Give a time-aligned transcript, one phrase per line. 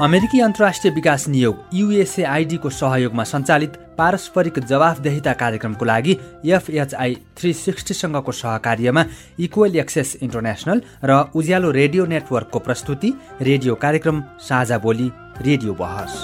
[0.00, 6.12] अमेरिकी अन्तर्राष्ट्रिय विकास नियोग युएसएआइडीको सहयोगमा सञ्चालित पारस्परिक जवाफदेहिता कार्यक्रमको लागि
[6.48, 9.04] एफएचआई थ्री सिक्सटीसँगको सहकार्यमा
[9.46, 15.10] इक्वल एक्सेस इन्टरनेसनल र उज्यालो रेडियो नेटवर्कको प्रस्तुति रेडियो कार्यक्रम साझा बोली
[15.42, 16.16] रेडियो बहस।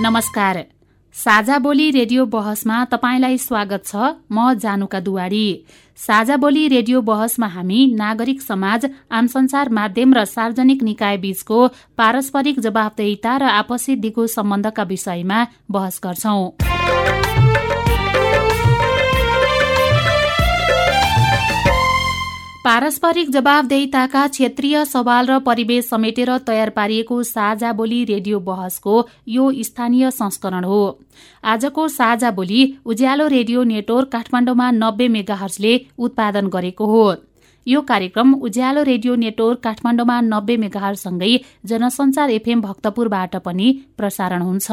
[0.00, 0.64] नमस्कार।
[1.28, 3.96] साझा बोली रेडियो बहसमा तपाईँलाई स्वागत छ।
[4.32, 5.48] म जानुका दुवाडी
[5.98, 11.58] साझा बोली रेडियो बहसमा हामी नागरिक समाज आम संसार माध्यम र सार्वजनिक निकाय बीचको
[12.00, 16.77] पारस्परिक जवाबदेहिता र आपसी दिगो सम्बन्धका विषयमा बहस गर्छौं।
[22.68, 28.96] पारस्परिक जवाबदेहिताका क्षेत्रीय सवाल र परिवेश समेटेर तयार पारिएको साझा बोली रेडियो बहसको
[29.28, 30.80] यो स्थानीय संस्करण हो।
[31.44, 37.02] आजको साझा बोली उज्यालो रेडियो नेटवर्क काठमाडौँमा नब्बे मेगाहर्सले उत्पादन गरेको हो।
[37.66, 41.34] यो कार्यक्रम उज्यालो रेडियो नेटवर्क काठमाडौँमा नब्बे मेगाहरसँगै
[41.66, 44.70] जनसञ्चार एफएम भक्तपुरबाट पनि प्रसारण हुन्छ।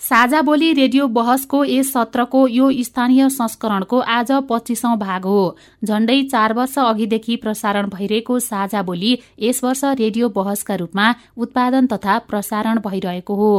[0.00, 5.42] साझा बोली रेडियो बहसको यस सत्रको यो स्थानीय संस्करणको आज पच्चिसौं भाग हो।
[5.84, 12.18] झण्डै चार वर्ष अघिदेखि प्रसारण भइरहेको साझा बोली यस वर्ष रेडियो बहसका रूपमा उत्पादन तथा
[12.28, 13.52] प्रसारण भइरहेको हो।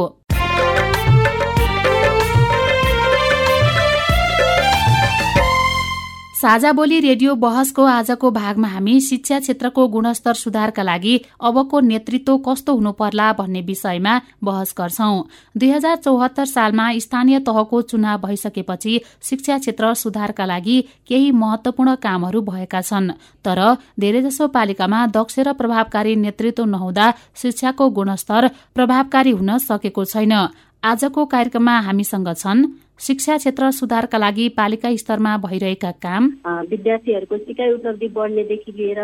[6.42, 12.74] साझा बोली रेडियो बहसको आजको भागमा हामी शिक्षा क्षेत्रको गुणस्तर सुधारका लागि अबको नेतृत्व कस्तो
[12.74, 15.20] हुनुपर्ला भन्ने विषयमा बहस गर्छौं।
[15.56, 22.40] दुई हजार चौहत्तर सालमा स्थानीय तहको चुनाव भइसकेपछि शिक्षा क्षेत्र सुधारका लागि केही महत्वपूर्ण कामहरू
[22.42, 23.10] भएका छन्।
[23.44, 23.62] तर
[24.00, 30.40] धेरैजसो पालिकामा दक्ष र प्रभावकारी नेतृत्व नहुँदा शिक्षाको गुणस्तर प्रभावकारी हुन सकेको छैन।
[30.82, 32.70] आजको कार्यक्रममा हामीसँग छन्
[33.00, 36.26] शिक्षा क्षेत्र सुधारका लागि पालिका स्तरमा भइरहेका काम?
[36.70, 39.00] विद्यार्थीहरूको सिकाइ उपलब्धि बढ्नेदेखि लिएर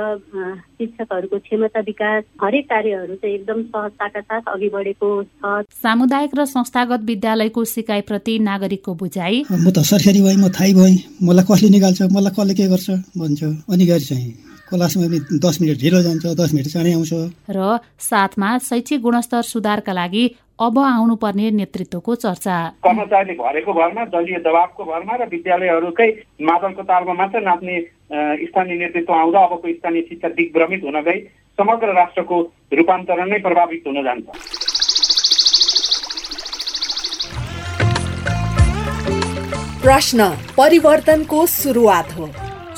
[0.79, 7.01] शिक्षकहरूको क्षमता विकास हरेक कार्यहरू चाहिँ एकदम सहजताका साथ अघि बढेको छ। सामुदायिक र संस्थागत
[7.11, 9.45] विद्यालयको सिकाइप्रति नागरिकको बुझाइ?
[9.51, 12.89] म त सरकारी भए म थाहै भएँ मलाई कसले निकाल्छ मलाई कसले के गर्छ
[13.19, 14.31] भन्छ। अनिवार्य चाहिँ
[14.71, 15.07] क्लासमा
[15.43, 17.13] दस मिनट ढिलो जान्छ दस मिनट चाँडै आउँछ।
[17.51, 20.25] र साथमा शैक्षिक गुणस्तर सुधारका लागि
[20.61, 22.55] अब आउनुपर्ने नेतृत्वको चर्चा।
[22.85, 26.09] कर्मचारीले भरेको भरमा दलीय दबावको भरमा र विद्यालयहरूकै
[26.43, 27.75] मादलको तालमा मात्र नाच्ने
[28.43, 31.21] स्थानीय नेतृत्व आउँदा अबको स्थानीय शिक्षा दिग्भ्रमित हुन गई।
[31.59, 32.41] समग्र राष्ट्रको
[32.75, 34.27] रूपान्तरण नै प्रभावित हुन जान्छ।
[39.83, 42.29] प्रश्न परिवर्तनको सुरुवात हो।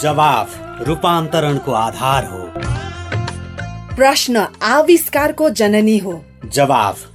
[0.02, 0.48] जवाफ
[0.88, 2.42] रूपान्तरणको आधार हो।
[3.96, 7.09] प्रश्न आविष्कारको जननी हो। जवाफ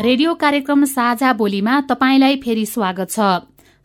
[0.00, 3.24] रेडियो कार्यक्रम साझा बोलीमा तपाईँलाई फेरि स्वागत छ।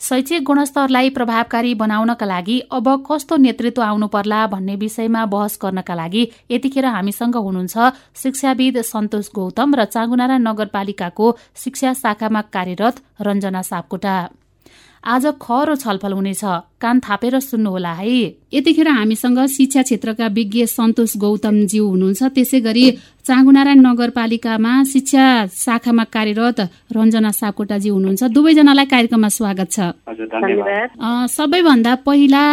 [0.02, 6.24] शैक्षिक गुणस्तरलाई प्रभावकारी बनाउनका लागि अब कस्तो नेतृत्व आउनु पर्ला भन्ने विषयमा बहस गर्नका लागि
[6.52, 11.28] यतिखेर हामीसँग हुनुहुन्छ शिक्षाविद सन्तोष गौतम र चाँगुनारा नगरपालिकाको
[11.64, 14.16] शिक्षा शाखामा कार्यरत रञ्जना सापकोटा।
[15.04, 16.44] आज खरो छलफल हुनेछ।
[16.86, 22.86] कान थापेर सुन्नुहोला है। यतिखेर हामीसँग शिक्षा क्षेत्रका विज्ञ सन्तोष गौतमज्यू हुनुहुन्छ। त्यसै गरी
[23.26, 26.60] चाँगुनारायण नगरपालिकामा शिक्षा शाखामा कार्यरत
[26.96, 29.78] रञ्जना सापकोटाजी हुनुहुन्छ। दुवैजनालाई कार्यक्रममा स्वागत छ।
[31.36, 32.44] सबैभन्दा पहिला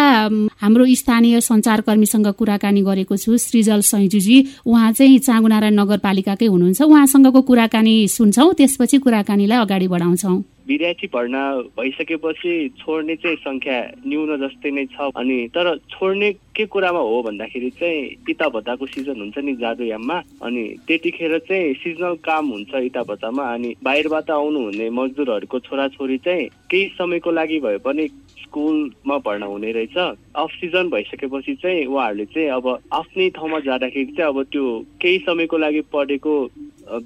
[0.62, 4.36] हाम्रो स्थानीय सञ्चारकर्मीसँग कुराकानी गरेको छु सृजल सैजुजी।
[4.66, 11.42] उहाँ चाहिँ चाँगुनारायण नगरपालिकाकै हुनुहुन्छ। उहाँसँगको कुराकानी सुन्छौँ त्यसपछि कुराकानीलाई अगाडि बढाउँछौँ। विद्यार्थी भर्ना
[11.76, 17.22] भइसकेपछि छोड्ने चाहिँ सङ्ख्या न्यून जिउन जस्तै नै छ। अनि तर छोड्ने के कुरामा हो
[17.22, 20.16] भन्दाखेरि चाहिँ इता भत्ताको सिजन हुन्छ नि जादुयाममा
[20.46, 26.86] अनि त्यतिखेर चाहिँ सिजनल काम हुन्छ इता भत्तामा। अनि बाहिरबाट आउनुहुने मजदुरहरूको छोराछोरी चाहिँ केही
[26.98, 28.06] समयको लागि भए पनि
[28.42, 29.96] स्कुलमा पढ्न हुने रहेछ।
[30.36, 34.64] अफ सिजन भइसकेपछि चाहिँ उहाँहरूले चाहिँ अब आफ्नै ठाउँमा जाँदाखेरि चाहिँ अब त्यो
[35.02, 36.34] केही समयको लागि पढेको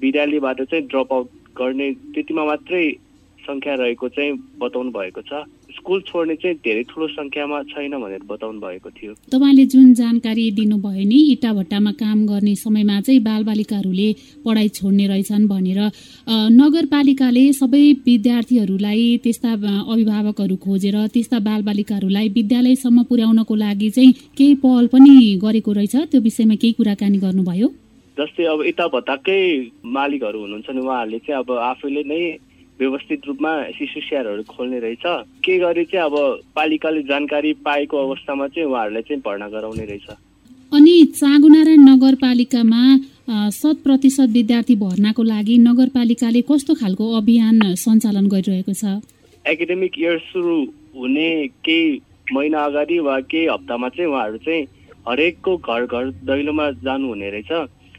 [0.03, 1.27] विद्यालयबाट चाहिँ ड्रप आउट
[1.57, 2.85] गर्ने त्यतिमा मात्रै
[3.47, 5.47] सङ्ख्या रहेको चाहिँ बताउनु भएको छ।
[5.87, 11.03] स्कुल छोड्ने चाहिँ धेरै ठुलो सङ्ख्यामा छैन भनेर बताउनु भएको थियो। तपाईँले जुन जानकारी दिनुभयो
[11.07, 14.09] नि इटा भट्टामा काम गर्ने समयमा चाहिँ बालबालिकाहरूले
[14.43, 15.79] पढाइ छोड्ने रहेछन् भनेर
[16.59, 19.51] नगरपालिकाले सबै विद्यार्थीहरूलाई त्यस्ता
[19.93, 26.55] अभिभावकहरू खोजेर त्यस्ता बालबालिकाहरूलाई विद्यालयसम्म पुर्याउनको लागि चाहिँ केही पहल पनि गरेको रहेछ। त्यो विषयमा
[26.61, 27.67] केही कुराकानी गर्नुभयो?
[28.17, 29.41] जस्तै अब इटा भत्ताकै
[29.95, 32.21] मालिकहरू हुनुहुन्छ नि उहाँहरूले चाहिँ अब आफैले नै
[32.79, 35.03] व्यवस्थित रूपमा शिशु स्याहारहरू खोल्ने रहेछ।
[35.43, 36.15] के गरी चाहिँ अब
[36.55, 40.07] पालिकाले जानकारी पाएको अवस्थामा चाहिँ उहाँहरूलाई चाहिँ भर्ना गराउने रहेछ।
[40.71, 42.81] अनि चाँगुनारायण नगरपालिकामा
[43.51, 49.01] शत प्रतिशत विद्यार्थी भर्नाको लागि नगरपालिकाले कस्तो खालको अभियान सञ्चालन गरिरहेको छ?
[49.45, 50.57] एकाडेमिक इयर सुरु
[50.95, 51.29] हुने
[51.65, 52.01] केही
[52.33, 54.63] महिना अगाडि वा केही हप्तामा चाहिँ उहाँहरू चाहिँ
[55.07, 57.51] हरेकको घर घर दैलोमा जानुहुने रहेछ।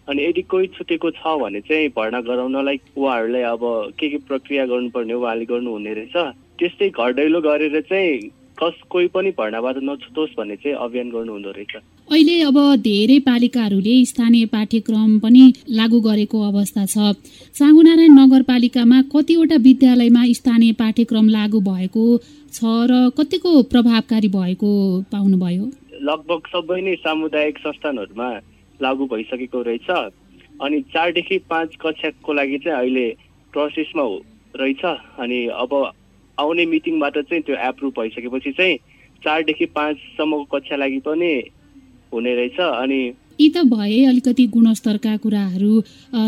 [0.08, 3.62] अनि यदि कोही छुटेको छ भने चाहिँ भर्ना गराउनलाई उहाँहरूलाई अब
[3.98, 6.16] के के प्रक्रिया गर्नुपर्ने उहाँले गर्नुहुने रहेछ।
[6.58, 11.74] त्यस्तै घर दैलो गरेर चाहिँ कस कोही पनि भर्नाबाट नछुटोस् भन्ने चाहिँ अभियान गर्नुहुँदो रहेछ।
[12.08, 15.42] अहिले अब धेरै पालिकाहरूले स्थानीय पाठ्यक्रम पनि
[15.78, 17.14] लागू गरेको अवस्था छ।
[17.54, 22.60] चाँगुनारायण नगरपालिकामा कतिवटा विद्यालयमा स्थानीय पाठ्यक्रम लागू भएको छ
[22.90, 24.70] र कतिको प्रभावकारी भएको
[25.12, 25.64] पाउनुभयो?
[26.02, 28.30] लगभग सबै नै सामुदायिक संस्थानहरूमा
[28.82, 29.90] लागू भइसकेको रहेछ।
[30.62, 33.16] अनि चारदेखि पाँच कक्षाको लागि चाहिँ अहिले
[33.52, 34.04] प्रोसेसमा
[34.56, 34.84] रहेछ।
[35.18, 35.92] अनि अब
[36.38, 38.76] आउने मिटिङबाट चाहिँ त्यो एप्रुभ भइसकेपछि चाहिँ
[39.24, 41.32] चारदेखि पाँचसम्मको कक्षा लागि पनि
[42.12, 45.80] हुने रहेछ। अनि यी त भए अलिकति गुणस्तरका कुराहरू।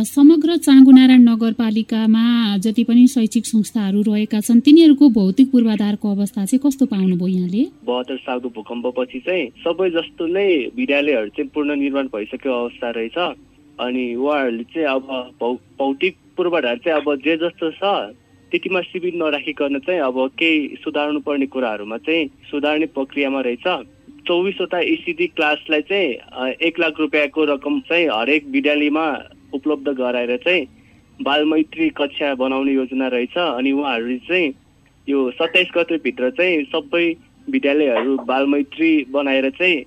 [0.06, 2.24] समग्र चाँगुनारायण नगरपालिकामा
[2.62, 7.62] जति पनि शैक्षिक संस्थाहरू रहेका छन् तिनीहरूको भौतिक पूर्वाधारको अवस्था चाहिँ कस्तो पाउनुभयो यहाँले?
[7.84, 13.18] बहत्तर सालको भूकम्पपछि चाहिँ सबै जस्तो नै विद्यालयहरू चाहिँ निर्माण भइसकेको अवस्था रहेछ।
[13.80, 17.82] अनि उहाँहरूले चाहिँ अब भौतिक पूर्वाधार चाहिँ अब जे जस्तो छ
[18.52, 23.66] त्यतिमा सीमित नराखिकन चाहिँ अब केही सुधार्नु पर्ने कुराहरूमा चाहिँ सुधार्ने प्रक्रियामा रहेछ।
[24.26, 29.06] चौबिसवटा इसिडी क्लासलाई चाहिँ एक लाख रुपियाँको रकम चाहिँ हरेक विद्यालयमा
[29.54, 30.66] उपलब्ध गराएर चाहिँ
[31.22, 34.52] बालमैत्री कक्षा बनाउने योजना रहेछ। अनि उहाँहरूले चाहिँ
[35.08, 37.06] यो सत्ताइस गतेभित्र चाहिँ सबै
[37.50, 39.84] विद्यालयहरू बालमैत्री बनाएर चाहिँ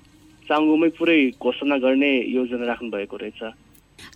[0.48, 3.42] चाङ्गोमै पुरै घोषणा गर्ने योजना राख्नु भएको रहेछ।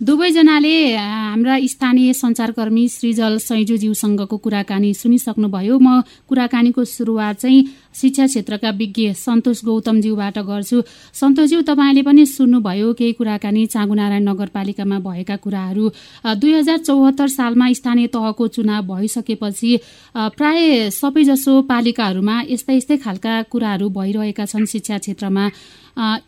[0.02, 9.12] दुवैजनाले हाम्रा स्थानीय सञ्चारकर्मी सृजल सैजुज्यूसँगको कुराकानी सुनिसक्नुभयो। म कुराकानीको सुरुवात चाहिँ शिक्षा क्षेत्रका विज्ञ
[9.14, 10.82] सन्तोष गौतमज्यूबाट गर्छु।
[11.12, 15.90] सन्तोषज्यू तपाईँले पनि सुन्नुभयो केही कुराकानी चाँगुनारायण नगरपालिकामा भएका कुराहरू।
[16.38, 19.70] दुई हजार चौहत्तर सालमा स्थानीय तहको चुनाव भइसकेपछि
[20.14, 25.50] प्राय सबैजसो पालिकाहरूमा यस्तै यस्तै खालका कुराहरू भइरहेका छन् शिक्षा क्षेत्रमा।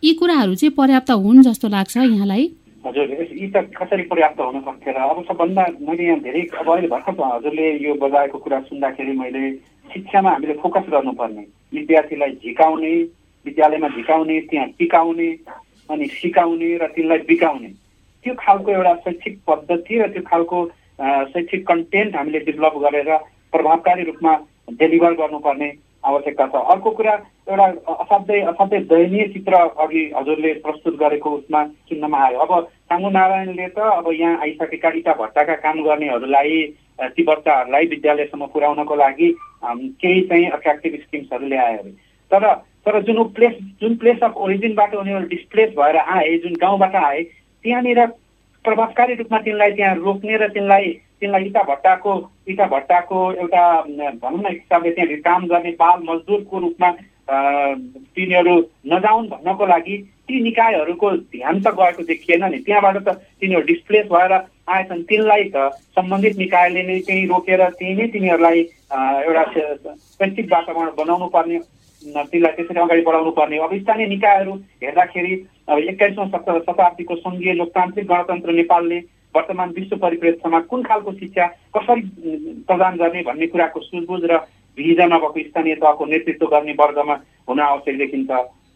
[0.02, 2.44] यी कुराहरू चाहिँ पर्याप्त हुन् जस्तो लाग्छ यहाँलाई?
[2.84, 7.14] हजुर यी त कसरी पर्याप्त हुन सक्थेन अब सबभन्दा मैले यहाँ धेरै अब अहिले भर्खर
[7.22, 9.42] हजुरले यो बजाएको कुरा सुन्दाखेरि मैले
[9.88, 12.92] शिक्षामा हामीले फोकस गर्नुपर्ने विद्यार्थीलाई झिकाउने
[13.46, 15.28] विद्यालयमा झिकाउने त्यहाँ टिकाउने
[15.88, 17.68] अनि सिकाउने र तिनलाई बिकाउने
[18.25, 20.64] त्यो खालको एउटा शैक्षिक पद्धति र त्यो खालको
[21.32, 23.10] शैक्षिक कन्टेन्ट हामीले डेभलप गरेर
[23.52, 24.34] प्रभावकारी रूपमा
[24.80, 25.70] डेलिभर गर्नुपर्ने
[26.04, 27.14] आवश्यकता छ। अर्को कुरा
[27.50, 32.52] एउटा असाध्यै असाध्यै दयनीय चित्र अघि हजुरले प्रस्तुत गरेको उसमा सुन्नमा आयो। अब
[32.88, 36.62] साङ्गु नारायणले त अब यहाँ आइसकेका इटा भट्टाका काम गर्नेहरूलाई
[37.16, 39.28] ती बच्चाहरूलाई विद्यालयसम्म पुर्याउनको लागि
[39.64, 41.92] केही चाहिँ एट्र्याक्टिभ स्किम्सहरू ल्यायो अरे।
[42.30, 42.45] तर
[42.87, 47.23] तर जुन प्लेस जुन प्लेस अफ ओरिजिनबाट उनीहरू डिस्प्लेस भएर आए जुन गाउँबाट आए
[47.64, 48.04] त्यहाँनिर
[48.64, 50.88] प्रभावकारी रूपमा तिनलाई त्यहाँ रोक्ने र तिनलाई
[51.20, 52.12] तिनलाई इटा भट्टाको
[52.48, 53.64] इटा भट्टाको एउटा
[54.22, 56.90] भनौँ न हिसाबले त्यहाँ काम गर्ने बाल मजदुरको रूपमा
[57.30, 58.54] तिनीहरू
[58.92, 59.96] नजाउन् भन्नको लागि
[60.28, 63.08] ती निकायहरूको ध्यान त गएको देखिएन नि। त्यहाँबाट त
[63.40, 64.32] तिनीहरू डिस्प्लेस भएर
[64.70, 68.60] आएछन्। तिनलाई त सम्बन्धित निकायले नै त्यहीँ रोकेर त्यहीँ नै तिनीहरूलाई
[69.26, 71.58] एउटा शैक्षिक वातावरण बनाउनु पर्ने
[72.02, 75.32] तिनलाई त्यसरी अगाडि बढाउनु पर्ने। अब स्थानीय निकायहरू हेर्दाखेरि
[75.70, 78.98] अब एक्काइसौँ शताब्दीको सङ्घीय लोकतान्त्रिक गणतन्त्र नेपालले
[79.34, 81.46] वर्तमान विश्व परिप्रेक्ष्यमा कुन खालको शिक्षा
[81.76, 82.02] कसरी
[82.68, 84.38] प्रदान गर्ने भन्ने कुराको सुझबुझ र
[84.78, 87.14] भिजन नभएको स्थानीय तहको नेतृत्व गर्ने वर्गमा
[87.49, 88.30] हुन आवश्यक देखिन्छ।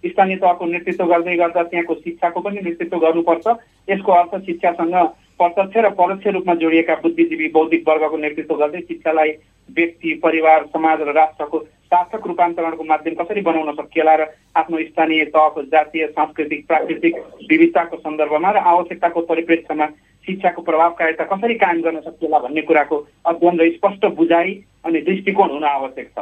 [0.04, 3.46] स्थानीय तहको नेतृत्व गर्दै गर्दा त्यहाँको शिक्षाको पनि नेतृत्व गर्नुपर्छ।
[3.88, 4.96] यसको अर्थ शिक्षासँग
[5.40, 9.30] प्रत्यक्ष र परोक्ष रूपमा जोडिएका बुद्धिजीवी बौद्धिक वर्गको नेतृत्व गर्दै शिक्षालाई
[9.68, 11.58] व्यक्ति परिवार समाज र राष्ट्रको
[11.90, 17.16] सार्थक रूपान्तरणको माध्यम कसरी बनाउन सकिएला र आफ्नो स्थानीय तहको जातीय सांस्कृतिक प्राकृतिक
[17.50, 19.87] विविधताको सन्दर्भमा र आवश्यकताको परिप्रेक्ष्यमा
[20.26, 24.52] शिक्षाको प्रभावकारिता कसरी कायम गर्न सकिएला भन्ने कुराको अध्ययन र स्पष्ट बुझाइ
[24.85, 26.19] अनि दृष्टिकोण हुन आवश्यक छ।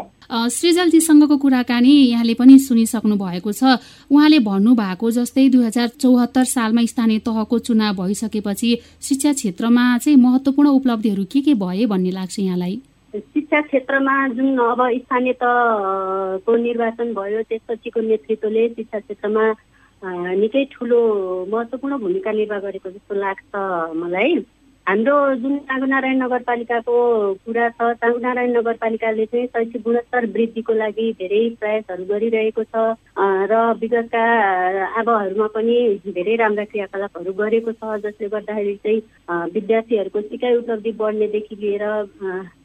[0.50, 3.78] सृजलजीसँगको कुराकानी यहाँले पनि सुनिसक्नु भएको छ।
[4.11, 8.71] उहाँले भन्नुभएको जस्तै दुई हजार चौहत्तर सालमा स्थानीय तहको चुनाव भइसकेपछि
[9.02, 12.80] शिक्षा क्षेत्रमा चाहिँ महत्त्वपूर्ण उपलब्धिहरू के के भए भन्ने लाग्छ यहाँलाई?
[13.14, 19.52] शिक्षा क्षेत्रमा जुन अब स्थानीय तहको निर्वाचन भयो त्यसपछिको नेतृत्वले शिक्षा क्षेत्रमा
[20.04, 20.99] निकै ठुलो
[21.52, 23.54] महत्त्वपूर्ण भूमिका निर्वाह गरेको जस्तो लाग्छ
[23.94, 24.35] मलाई।
[24.87, 26.94] हाम्रो जुन चाँगुनारायण नगरपालिकाको
[27.47, 32.99] कुरा छ चाँगुनारायण नगरपालिकाले चाहिँ शैक्षिक गुणस्तर वृद्धिको लागि धेरै प्रयासहरू गरिरहेको छ
[33.47, 34.25] र विगतका
[34.99, 35.76] आबहरूमा पनि
[36.18, 41.85] धेरै राम्रा क्रियाकलापहरू गरेको छ जसले गर्दाखेरि चाहिँ विद्यार्थीहरूको सिकाइ उपलब्धि बढ्नेदेखि लिएर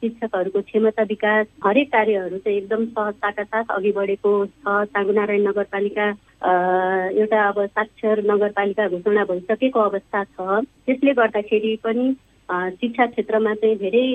[0.01, 6.09] शिक्षकहरूको क्षमता विकास हरेक कार्यहरू चाहिँ एकदम सहजताका साथ अघि बढेको छ चाँगुनारायण नगरपालिका।
[6.41, 12.05] एउटा अब साक्षर नगरपालिका घोषणा भइसकेको अवस्था छ। त्यसले गर्दाखेरि पनि
[12.77, 14.05] शिक्षा क्षेत्रमा चाहिँ धेरै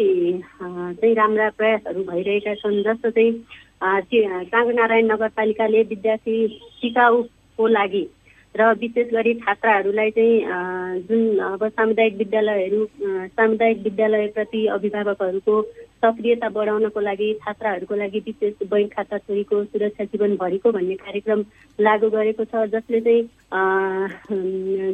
[0.63, 6.37] चाहिँ राम्रा प्रयासहरू भइरहेका छन् जस्तो चाहिँ चाँगुनारायण नगरपालिकाले विद्यार्थी
[6.83, 8.07] टिकाउको लागि
[8.55, 12.87] र विशेष गरी छात्राहरूलाई चाहिँ जुन अब सामुदायिक विद्यालयहरू
[13.35, 15.61] सामुदायिक विद्यालयप्रति अभिभावकहरूको
[16.03, 21.45] सक्रियता बढाउनको लागि छात्राहरूको लागि विशेष बैङ्क खाता छोरीको सुरक्षा जीवनभरिको भन्ने कार्यक्रम
[21.79, 23.23] लागू गरेको छ जसले चाहिँ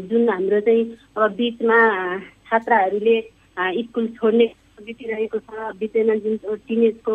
[0.09, 0.85] जुन हाम्रो चाहिँ
[1.17, 1.79] अब बिचमा
[2.51, 3.21] छात्राहरूले
[3.59, 4.47] स्कुल छोड्ने
[4.79, 6.37] बितिरहेको छ बितेन जुन
[6.69, 7.15] टिनेजको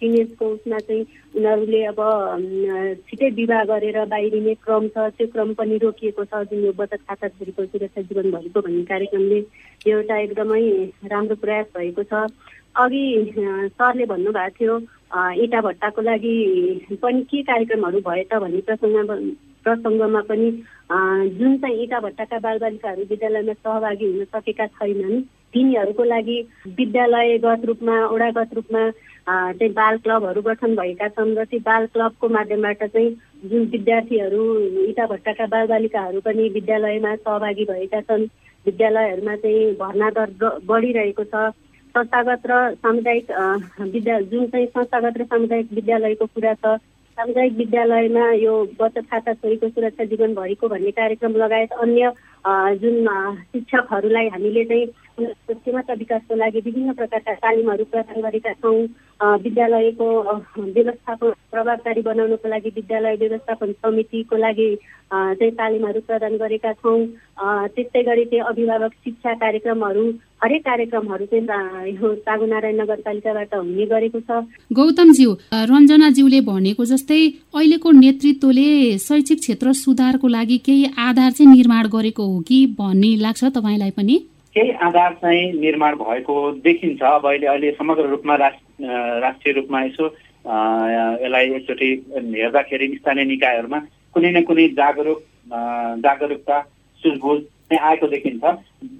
[0.00, 1.02] टिनेजको उसमा चाहिँ
[1.34, 2.00] उनीहरूले अब
[3.08, 7.28] छिटै विवाह गरेर बाहिरिने क्रम छ त्यो क्रम पनि रोकिएको छ जुन यो बचत खाता
[7.28, 9.38] छोरीको सुरक्षा जीवनभरिको भन्ने कार्यक्रमले
[9.92, 10.64] एउटा एकदमै
[11.06, 12.26] राम्रो प्रयास भएको छ।
[12.74, 13.04] अघि
[13.36, 14.76] सरले भन्नुभएको थियो
[15.44, 16.36] इँटा भट्टाको लागि
[17.02, 19.16] पनि के कार्यक्रमहरू भए त भन्ने प्रसङ्गमा
[19.66, 20.50] प्रसङ्गमा पनि
[21.38, 25.20] जुन चाहिँ इँटा भट्टाका बालबालिकाहरू विद्यालयमा सहभागी हुन सकेका छैनन्
[25.54, 26.38] तिनीहरूको लागि
[26.78, 28.82] विद्यालयगत रूपमा ओडागत रूपमा
[29.28, 33.10] चाहिँ बाल क्लबहरू गठन भएका छन् र ती बाल क्लबको माध्यमबाट चाहिँ
[33.50, 34.42] जुन विद्यार्थीहरू
[34.84, 38.24] इटा भट्टाका बालबालिकाहरू पनि विद्यालयमा सहभागी भएका छन्
[38.66, 41.52] विद्यालयहरूमा चाहिँ भर्ना दर बढिरहेको छ।
[41.92, 43.30] संस्थागत र सामुदायिक
[43.92, 46.76] विद्या जुन चाहिँ संस्थागत र सामुदायिक विद्यालयको कुरा छ
[47.18, 52.12] सामुदायिक विद्यालयमा यो बचत खाता छोरीको सुरक्षा जीवनभरिको भन्ने कार्यक्रम लगायत अन्य
[52.80, 52.96] जुन
[53.52, 54.86] शिक्षकहरूलाई हामीले चाहिँ
[55.18, 58.86] उनीहरूको क्षमता विकासको लागि विभिन्न प्रकारका तालिमहरू प्रदान गरेका छौँ।
[59.22, 60.06] विद्यालयको
[60.58, 64.68] व्यवस्थापन प्रभावकारी बनाउनको लागि विद्यालय व्यवस्थापन समितिको लागि
[65.12, 66.98] चाहिँ तालिमहरू प्रदान गरेका छौँ।
[67.74, 70.04] त्यस्तै गरी चाहिँ अभिभावक शिक्षा कार्यक्रमहरू
[70.42, 75.30] हरेक कार्यक्रमहरू चाहिँ यो सागुनारायण नगरपालिकाबाट हुने गरेको छ। गौतमज्यू
[75.70, 77.20] रञ्जनाज्यूले भनेको जस्तै
[77.54, 83.44] अहिलेको नेतृत्वले शैक्षिक क्षेत्र सुधारको लागि केही आधार चाहिँ निर्माण गरेको हो कि भन्ने लाग्छ
[83.44, 84.18] तपाईँलाई पनि?
[84.56, 88.34] केही आधार चाहिँ निर्माण भएको देखिन्छ। अब अहिले अहिले समग्र रूपमा
[88.82, 90.06] राष्ट्रिय रूपमा यसो
[91.22, 91.90] यसलाई एकचोटि
[92.36, 93.78] हेर्दाखेरि स्थानीय निकायहरूमा
[94.14, 95.20] कुनै न कुनै जागरुक
[96.04, 96.60] जागरुकता
[97.02, 98.44] सुझबुझ चाहिँ आएको देखिन्छ।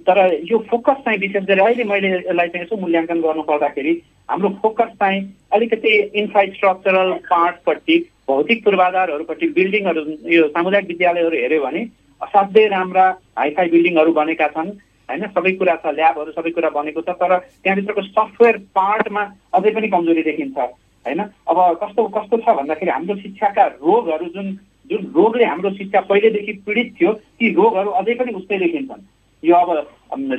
[0.07, 0.17] तर
[0.51, 3.93] यो फोकस चाहिँ विशेष गरी अहिले मैले यसलाई चाहिँ यसो मूल्याङ्कन गर्नु पर्दाखेरि
[4.29, 5.21] हाम्रो फोकस चाहिँ
[5.53, 7.97] अलिकति इन्फ्रास्ट्रक्चरल पार्टपट्टि
[8.27, 10.01] भौतिक पूर्वाधारहरूपट्टि बिल्डिङहरू
[10.33, 11.81] यो सामुदायिक विद्यालयहरू हेऱ्यो भने
[12.21, 13.05] असाध्यै राम्रा
[13.39, 14.69] हाइफाई बिल्डिङहरू बनेका छन्।
[15.09, 15.23] होइन?
[15.29, 20.23] सबै कुरा छ ल्याबहरू सबै कुरा बनेको छ तर त्यहाँभित्रको सफ्टवेयर पार्टमा अझै पनि कमजोरी
[20.23, 21.21] देखिन्छ होइन?
[21.21, 24.47] अब कस्तो कस्तो छ भन्दाखेरि हाम्रो शिक्षाका रोगहरू जुन
[24.89, 29.03] जुन रोगले हाम्रो शिक्षा पहिलेदेखि पीडित थियो ती रोगहरू अझै पनि उस्तै देखिन्छन्।
[29.43, 29.69] यो अब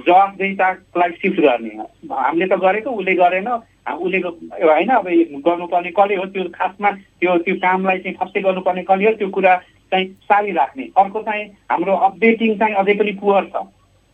[0.07, 1.71] जवाफदेतालाई सिफ्ट गर्ने
[2.11, 3.49] हामीले त गरेको उसले गरेन।
[3.85, 5.09] उसले होइन अब
[5.47, 6.91] गर्नुपर्ने कसले हो त्यो खासमा
[7.21, 9.55] त्यो त्यो कामलाई चाहिँ फस्टै गर्नुपर्ने कसले हो त्यो कुरा
[9.93, 13.65] चाहिँ सारी राख्ने। अर्को चाहिँ हाम्रो अपडेटिङ चाहिँ अझै पनि पुवर छ।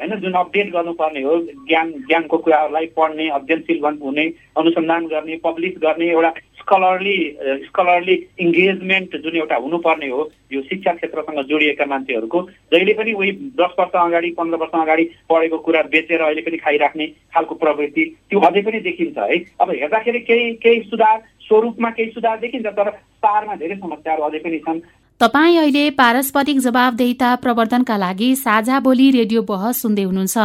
[0.00, 1.36] होइन जुन अपडेट गर्नुपर्ने हो
[1.68, 4.26] ज्ञान ज्ञानको कुराहरूलाई पढ्ने अध्ययनशील हुने
[4.58, 6.30] अनुसन्धान गर्ने पब्लिस गर्ने एउटा
[6.60, 7.16] स्कलरली
[7.64, 12.42] स्कलरली इङ्गेजमेन्ट जुन एउटा हुनुपर्ने हो यो शिक्षा क्षेत्रसँग जोडिएका मान्छेहरूको
[12.72, 13.30] जहिले पनि उही
[13.60, 18.40] दस वर्ष अगाडि पन्ध्र वर्ष अगाडि पढेको कुरा बेचेर अहिले पनि खाइराख्ने खालको प्रवृत्ति त्यो
[18.40, 22.90] अझै पनि देखिन्छ है। अब हेर्दाखेरि केही केही सुधार स्वरूपमा केही सुधार देखिन्छ तर
[23.24, 24.80] सारमा धेरै समस्याहरू अझै पनि छन्।
[25.20, 30.38] तपाईँ अहिले पारस्परिक जवाबदेहिता प्रवर्धनका लागि साझा बोली रेडियो बहस सुन्दै हुनुहुन्छ।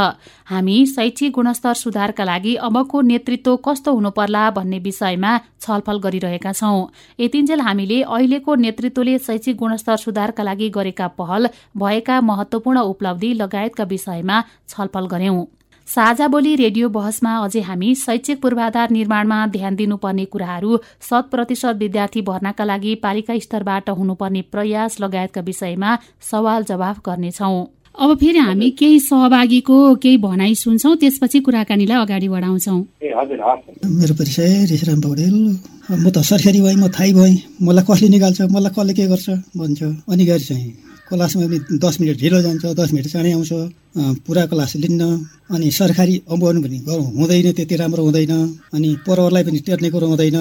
[0.51, 6.85] हामी शैक्षिक गुणस्तर सुधारका लागि अबको नेतृत्व कस्तो हुनुपर्ला भन्ने विषयमा छलफल गरिरहेका छौं।
[7.19, 11.47] यतिन्जेल हामीले अहिलेको नेतृत्वले शैक्षिक गुणस्तर सुधारका लागि गरेका पहल
[11.79, 15.43] भएका महत्वपूर्ण उपलब्धि लगायतका विषयमा छलफल गर्यौं।
[15.87, 20.77] साझा बोली रेडियो बहसमा अझै हामी शैक्षिक पूर्वाधार निर्माणमा ध्यान दिनुपर्ने कुराहरू
[21.09, 25.91] शत प्रतिशत विद्यार्थी भर्नाका लागि पालिका स्तरबाट हुनुपर्ने प्रयास लगायतका विषयमा
[26.31, 27.53] सवाल जवाफ गर्नेछौ।
[27.95, 32.77] अब फेरि हामी केही सहभागीको केही भनाइ सुन्छौ त्यसपछि कुराकानीलाई अगाडि बढाउँछौ।
[33.99, 35.37] मेरो परिचय ऋषिराम पौडेल।
[35.91, 39.81] म त सरकारी भएँ म थाहै भएँ। मलाई कसले निकाल्छ मलाई कसले के गर्छ भन्छ।
[40.11, 40.71] अनि गरी चाहिँ।
[41.05, 43.51] क्लासमा पनि दस मिनट ढिलो जान्छ दस मिनट चाँडै आउँछ।
[44.25, 45.01] पुरा क्लास लिन्न
[45.53, 46.77] अनि सरकारी अम्बन पनि
[47.17, 48.33] हुँदैन त्यति राम्रो हुँदैन
[48.75, 50.37] अनि परवरलाई पनि टेर्ने कुरो हुँदैन।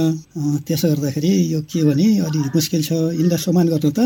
[0.66, 4.00] त्यसो गर्दाखेरि यो के भने अलिक मुस्किल छ। यिनलाई सम्मान गर्नु त।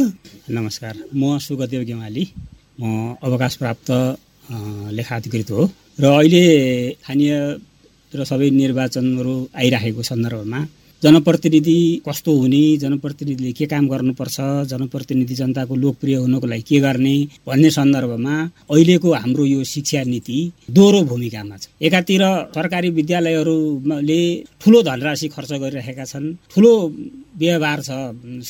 [0.51, 2.25] नमस्कार म सुगदेव गेवाली।
[2.81, 3.89] म अवकाश प्राप्त
[4.99, 5.63] लेखाधिकृत हो।
[6.03, 6.43] र अहिले
[6.99, 7.33] स्थानीय
[8.13, 10.61] र सबै निर्वाचनहरू आइराखेको सन्दर्भमा
[11.03, 14.37] जनप्रतिनिधि कस्तो हुने जनप्रतिनिधिले के काम गर्नुपर्छ
[14.71, 17.15] जनप्रतिनिधि जनताको लोकप्रिय हुनको लागि के गर्ने
[17.47, 18.35] भन्ने सन्दर्भमा
[18.71, 20.39] अहिलेको हाम्रो यो शिक्षा नीति
[20.71, 22.23] दोहोरो भूमिकामा छ। एकातिर
[22.55, 24.21] सरकारी विद्यालयहरूले
[24.61, 26.73] ठुलो धनराशि खर्च गरिरहेका छन् ठुलो
[27.39, 27.91] व्यवहार छ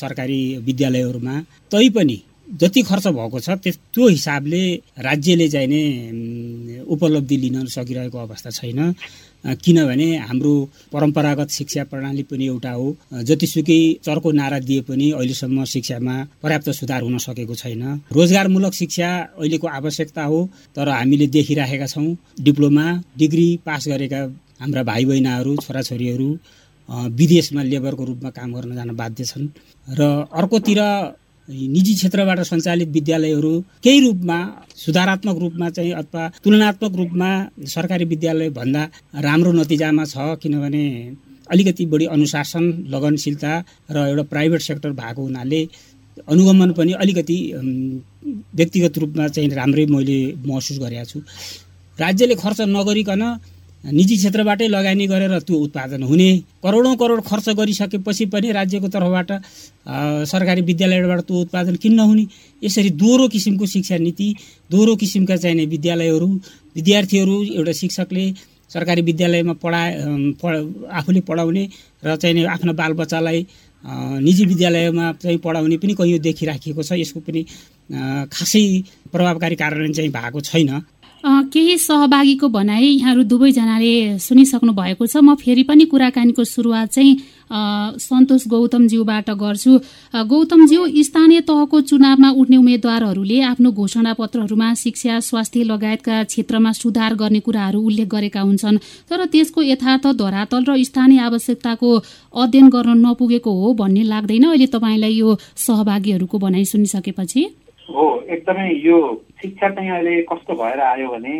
[0.01, 1.35] सरकारी विद्यालयहरूमा
[1.71, 2.17] तैपनि
[2.61, 4.63] जति खर्च भएको छ त्यो हिसाबले
[5.05, 8.79] राज्यले चाहिँ नै उपलब्धि लिन सकिरहेको अवस्था छैन।
[9.43, 10.53] किनभने हाम्रो
[10.93, 12.87] परम्परागत शिक्षा प्रणाली पनि एउटा हो।
[13.23, 19.67] जतिसुकै चर्को नारा दिए पनि अहिलेसम्म शिक्षामा पर्याप्त सुधार हुन सकेको छैन। रोजगारमूलक शिक्षा अहिलेको
[19.69, 20.39] आवश्यकता हो
[20.75, 22.85] तर हामीले देखिराखेका छौँ। डिप्लोमा
[23.17, 24.21] डिग्री पास गरेका
[24.61, 26.29] हाम्रा भाइ बहिनीहरू छोराछोरीहरू
[26.89, 29.47] विदेशमा लेबरको रूपमा काम गर्न जान बाध्य छन्।
[29.87, 30.01] र
[30.33, 30.79] अर्कोतिर
[31.49, 33.53] निजी क्षेत्रबाट सञ्चालित विद्यालयहरू
[33.83, 34.37] केही रूपमा
[34.77, 37.29] सुधारात्मक रूपमा चाहिँ अथवा तुलनात्मक रूपमा
[37.65, 38.83] सरकारी विद्यालय भन्दा
[39.25, 40.85] राम्रो नतिजामा छ किनभने
[41.51, 43.53] अलिकति बढी अनुशासन लगनशीलता
[43.91, 45.61] र एउटा प्राइभेट सेक्टर भएको हुनाले
[46.29, 47.37] अनुगमन पनि अलिकति
[48.55, 51.19] व्यक्तिगत रूपमा चाहिँ राम्रै मैले महसुस गरेको छु।
[51.99, 53.23] राज्यले खर्च नगरिकन
[53.83, 56.29] निजी क्षेत्रबाटै लगानी गरेर त्यो उत्पादन हुने
[56.63, 59.31] करोडौँ करोड खर्च गरिसकेपछि पनि राज्यको तर्फबाट
[60.27, 62.25] सरकारी विद्यालयबाट त्यो उत्पादन किन नहुने
[62.63, 64.27] यसरी दोहोरो किसिमको शिक्षा नीति
[64.71, 66.27] दोहोरो किसिमका चाहिने विद्यालयहरू
[66.75, 68.25] विद्यार्थीहरू एउटा शिक्षकले
[68.69, 69.81] सरकारी विद्यालयमा पढा
[70.99, 71.63] आफूले पढाउने
[72.03, 73.39] र चाहिँ आफ्नो बालबच्चालाई
[74.27, 77.41] निजी विद्यालयमा चाहिँ पढाउने पनि कैयौँ देखिराखिएको छ। यसको पनि
[78.27, 78.63] खासै
[79.11, 80.69] प्रभावकारी कार्यान्वयन चाहिँ भएको छैन।
[81.23, 87.13] केही सहभागीको भनाइ यहाँहरू दुवैजनाले सुनिसक्नु भएको छ। म फेरि पनि कुराकानीको सुरुवात चाहिँ
[87.99, 89.71] सन्तोष गौतमज्यूबाट गर्छु।
[90.15, 97.39] गौतमज्यू स्थानीय तहको चुनावमा उठ्ने उम्मेद्वारहरूले आफ्नो घोषणा पत्रहरूमा शिक्षा स्वास्थ्य लगायतका क्षेत्रमा सुधार गर्ने
[97.43, 98.77] कुराहरू उल्लेख गरेका हुन्छन्।
[99.09, 101.89] तर त्यसको यथार्थ धरातल र स्थानीय आवश्यकताको
[102.33, 107.43] अध्ययन गर्न नपुगेको हो भन्ने लाग्दैन। अहिले तपाईँलाई यो सहभागीहरूको भनाइ सुनिसकेपछि।
[107.95, 108.97] हो एकदमै यो
[109.41, 111.35] शिक्षा चाहिँ अहिले कस्तो भएर आयो भने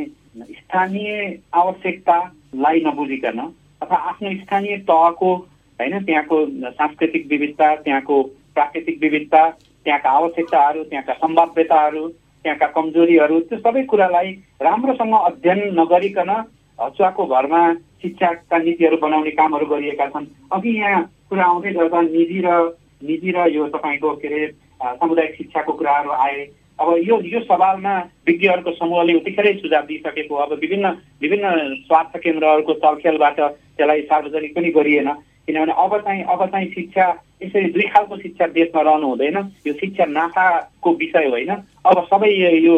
[0.52, 1.10] स्थानीय
[1.54, 3.40] आवश्यकतालाई नबुझिकन
[3.82, 5.34] अथवा आफ्नो स्थानीय तहको
[5.80, 6.38] होइन त्यहाँको
[6.72, 8.22] सांस्कृतिक विविधता त्यहाँको
[8.54, 14.32] प्राकृतिक विविधता त्यहाँका आवश्यकताहरू त्यहाँका सम्भाव्यताहरू त्यहाँका कमजोरीहरू त्यो सबै कुरालाई
[14.62, 16.32] राम्रोसँग अध्ययन नगरिकन
[16.80, 17.62] हचुवाको भरमा
[18.02, 22.58] शिक्षाका नीतिहरू बनाउने कामहरू गरिएका छन्। अघि यहाँ कुरा आउँदै गर्दा निजी र
[23.04, 26.48] निजी र यो तपाईँको के अरे सामुदायिक शिक्षाको कुराहरू आए।
[26.80, 27.94] अब यो यो सवालमा
[28.28, 30.88] विज्ञहरूको समूहले उतिखेरै सुझाव दिइसकेको अब विभिन्न
[31.22, 31.48] विभिन्न
[31.88, 35.10] स्वास्थ्य केन्द्रहरूको चलखेलबाट त्यसलाई सार्वजनिक पनि गरिएन।
[35.48, 37.06] किनभने अब चाहिँ अब चाहिँ शिक्षा
[37.44, 39.38] यसरी दुई खालको शिक्षा देशमा रहनु हुँदैन।
[39.68, 41.52] यो शिक्षा नाफाको विषय होइन।
[41.84, 42.30] अब सबै
[42.64, 42.76] यो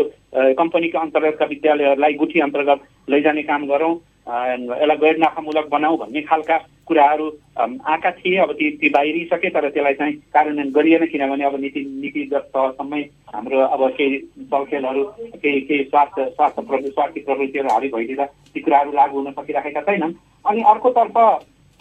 [0.58, 3.94] कम्पनीको अन्तर्गतका विद्यालयहरूलाई गुठी अन्तर्गत लैजाने काम गरौँ।
[4.32, 7.28] यसलाई गैर नाफामूलक बनाऊ भन्ने खालका कुराहरू
[7.60, 12.50] आएका थिए। अब ती ती बाहिरिसके तर त्यसलाई चाहिँ कार्यान्वयन गरिएन किनभने अब नीति नीतिगत
[12.56, 13.02] तहसम्मै
[13.36, 14.18] हाम्रो अब केही
[14.52, 15.04] चलखेलहरू
[15.36, 20.14] केही केही स्वास्थ्य स्वास्थ्य प्रवृत्ति स्वास्थ्य प्रवृत्तिहरू हावी भइदिँदा ती कुराहरू लागू हुन सकिराखेका छैनन्।
[20.46, 21.18] अनि अर्कोतर्फ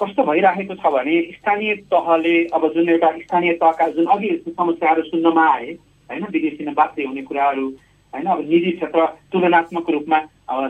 [0.00, 5.46] कस्तो भइराखेको छ भने स्थानीय तहले अब जुन एउटा स्थानीय तहका जुन अघि समस्याहरू सुन्नमा
[5.54, 5.70] आए
[6.10, 7.66] होइन विदेशी बाध्य हुने कुराहरू
[8.12, 10.18] होइन अब निजी क्षेत्र तुलनात्मक रूपमा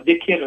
[0.06, 0.40] देखिएर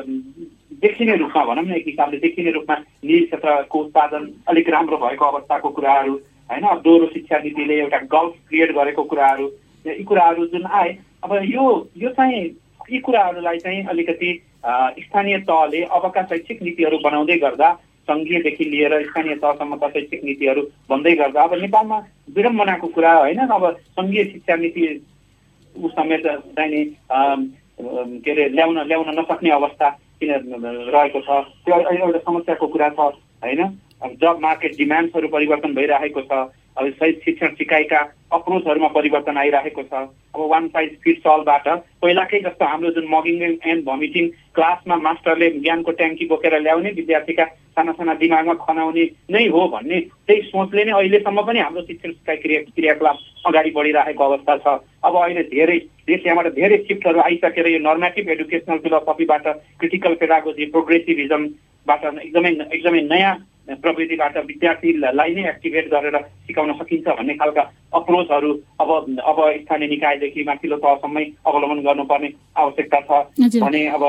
[0.82, 5.70] देखिने रूपमा भनौँ न एक हिसाबले देखिने रूपमा निजी क्षेत्रको उत्पादन अलिक राम्रो भएको अवस्थाको
[5.70, 6.14] कुराहरू
[6.50, 6.66] होइन?
[6.84, 9.48] दोहोरो शिक्षा नीतिले एउटा गल्फ क्रिएट गरेको कुराहरू
[9.86, 11.64] यी कुराहरू जुन आए अब यो
[11.98, 12.44] यो चाहिँ
[12.92, 14.32] यी कुराहरूलाई चाहिँ अलिकति
[15.00, 17.72] स्थानीय तहले अबका शैक्षिक नीतिहरू बनाउँदै गर्दा
[18.08, 21.98] सङ्घीयदेखि लिएर स्थानीय तहसम्मका शैक्षिक नीतिहरू भन्दै गर्दा अब नेपालमा
[22.36, 23.40] विडम्बनाको कुरा होइन?
[23.40, 23.64] अब
[24.00, 24.86] सङ्घीय शिक्षा नीति
[25.76, 26.86] समेत चाहिँ
[28.24, 29.88] के अरे ल्याउन ल्याउन नसक्ने अवस्था
[30.24, 30.32] किन
[30.96, 31.30] रहेको छ।
[31.68, 33.00] त्यो एउटा समस्याको कुरा छ
[33.44, 33.62] होइन?
[34.22, 36.32] जब मार्केट डिमान्ड्सहरू परिवर्तन भइरहेको छ।
[36.78, 38.00] अब सही शिक्षण सिकाइका
[38.34, 39.94] अप्रोचहरूमा परिवर्तन आइरहेको छ।
[40.36, 41.68] अब वान साइज फिट्स अलबाट
[42.02, 47.46] पहिलाकै जस्तो हाम्रो जुन मगिङ एन्ड भमिटिङ क्लासमा मास्टरले ज्ञानको ट्याङ्की बोकेर ल्याउने विद्यार्थीका
[47.78, 52.38] साना साना दिमागमा खनाउने नै हो भन्ने त्यही सोचले नै अहिलेसम्म पनि हाम्रो शिक्षण सिकाइ
[52.42, 54.68] क्रिया क्रियाकलाप अगाडि बढिरहेको अवस्था छ।
[55.06, 55.78] अब अहिले धेरै
[56.10, 59.48] देश यहाँबाट धेरै सिफ्टहरू आइसकेर यो नर्मेटिभ एडुकेसनल फिलोसफीबाट
[59.80, 63.34] क्रिटिकल पेडागोजी प्रोग्रेसिभिजमबाट एकदमै एकदमै नयाँ
[63.68, 67.62] प्रविधिबाट विद्यार्थीलाई नै एक्टिभेट गरेर सिकाउन सकिन्छ भन्ने खालका
[67.96, 68.90] अप्रोचहरू अब
[69.24, 72.30] अब स्थानीय निकायदेखि माथिल्लो तहसम्मै अवलम्बन गर्नुपर्ने
[72.64, 74.04] आवश्यकता छ भने अब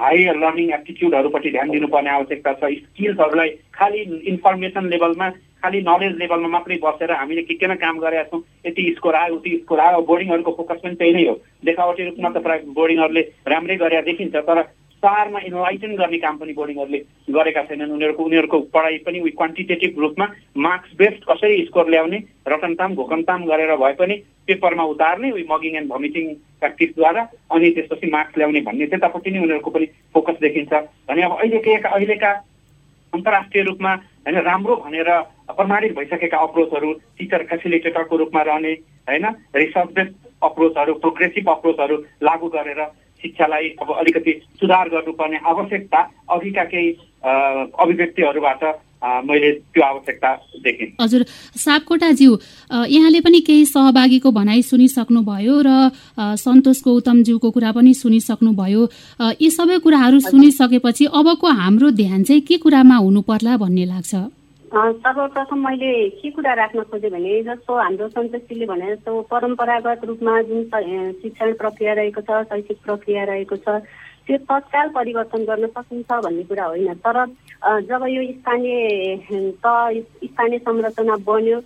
[0.00, 4.00] हाई लर्निङ एप्टिच्युडहरूपट्टि ध्यान दिनुपर्ने आवश्यकता छ। स्किल्सहरूलाई खालि
[4.32, 5.28] इन्फर्मेसन लेभलमा
[5.62, 9.56] खालि नलेज लेभलमा मात्रै बसेर हामीले के केमा काम गरेका छौँ यति स्कोर आयो उति
[9.62, 11.34] स्कोर आयो बोर्डिङहरूको फोकस पनि त्यही नै हो।
[11.66, 14.62] देखावटी रूपमा त प्रायः बोर्डिङहरूले राम्रै गरेर देखिन्छ तर
[15.02, 16.98] चारमा इन्लाइटन गर्ने काम पनि बोर्डिङहरूले
[17.32, 20.26] गरेका छैनन्। उनीहरूको उनीहरूको पढाइ पनि क्वान्टिटेटिभ रूपमा
[20.58, 24.14] मार्क्स बेस्ड कसरी स्कोर ल्याउने रटनताम घोकनताम गरेर भए पनि
[24.46, 26.24] पेपरमा उतार्ने उयो मगिङ एन्ड भमिटिङ
[26.60, 30.72] प्र्याक्टिसद्वारा अनि त्यसपछि मार्क्स ल्याउने भन्ने त्यतापट्टि नै उनीहरूको पनि फोकस देखिन्छ।
[31.08, 32.30] भने अब अहिलेका अहिलेका
[33.12, 35.10] अन्तर्राष्ट्रिय रूपमा होइन राम्रो भनेर
[35.50, 38.72] प्रमाणित भइसकेका अप्रोचहरू टिचर फेसिलिटेटरको रूपमा रहने
[39.08, 42.80] होइन रिसर्च बेस्ड अप्रोचहरू प्रोग्रेसिभ अप्रोचहरू लागू गरेर
[43.22, 46.88] शिक्षालाई अब अलिकति सुधार गर्नुपर्ने आवश्यकता अघिका केही
[47.22, 48.62] अभिव्यक्तिहरूबाट
[49.24, 51.22] मैले त्यो आवश्यकता देखेँ। हजुर
[51.56, 52.36] सापकोटाज्यू
[52.88, 55.70] यहाँले पनि केही सहभागीको भनाइ सुनिसक्नुभयो र
[56.36, 58.82] सन्तोष गौतमज्यूको कुरा पनि सुनिसक्नुभयो।
[59.40, 64.14] यी सबै कुराहरू सुनिसकेपछि अबको हाम्रो ध्यान चाहिँ के कुरामा हुनु पर्ला भन्ने लाग्छ?
[64.70, 70.62] सर्वप्रथम मैले के कुरा राख्न खोजेँ भने जस्तो हाम्रो सन्तोषजीले भने जस्तो परम्परागत रूपमा जुन
[71.22, 73.82] शिक्षण प्रक्रिया रहेको छ शैक्षिक प्रक्रिया रहेको छ
[74.26, 77.18] त्यो तत्काल परिवर्तन गर्न सकिन्छ भन्ने कुरा होइन। तर
[77.90, 79.66] जब यो स्थानीय त
[80.24, 81.60] स्थानीय संरचना बन्यो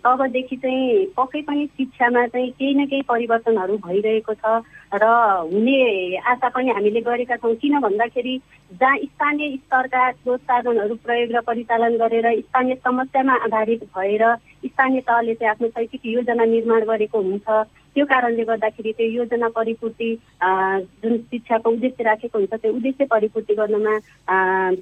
[0.00, 5.04] तबदेखि चाहिँ पक्कै पनि शिक्षामा चाहिँ केही न केही परिवर्तनहरू भइरहेको छ। र
[5.50, 8.34] हुने आशा पनि हामीले गरेका छौँ। किन भन्दाखेरि
[8.72, 14.24] जहाँ स्थानीय स्तरका प्रोत्साहनहरू प्रयोग र परिचालन गरेर स्थानीय समस्यामा आधारित भएर
[14.66, 17.48] स्थानीय तहले चाहिँ आफ्नो शैक्षिक योजना निर्माण गरेको हुन्छ
[17.96, 20.10] त्यो कारणले गर्दाखेरि त्यो योजना परिपूर्ति
[20.42, 23.98] जुन शिक्षाको उद्देश्य राखेको हुन्छ त्यो उद्देश्य परिपूर्ति गर्नमा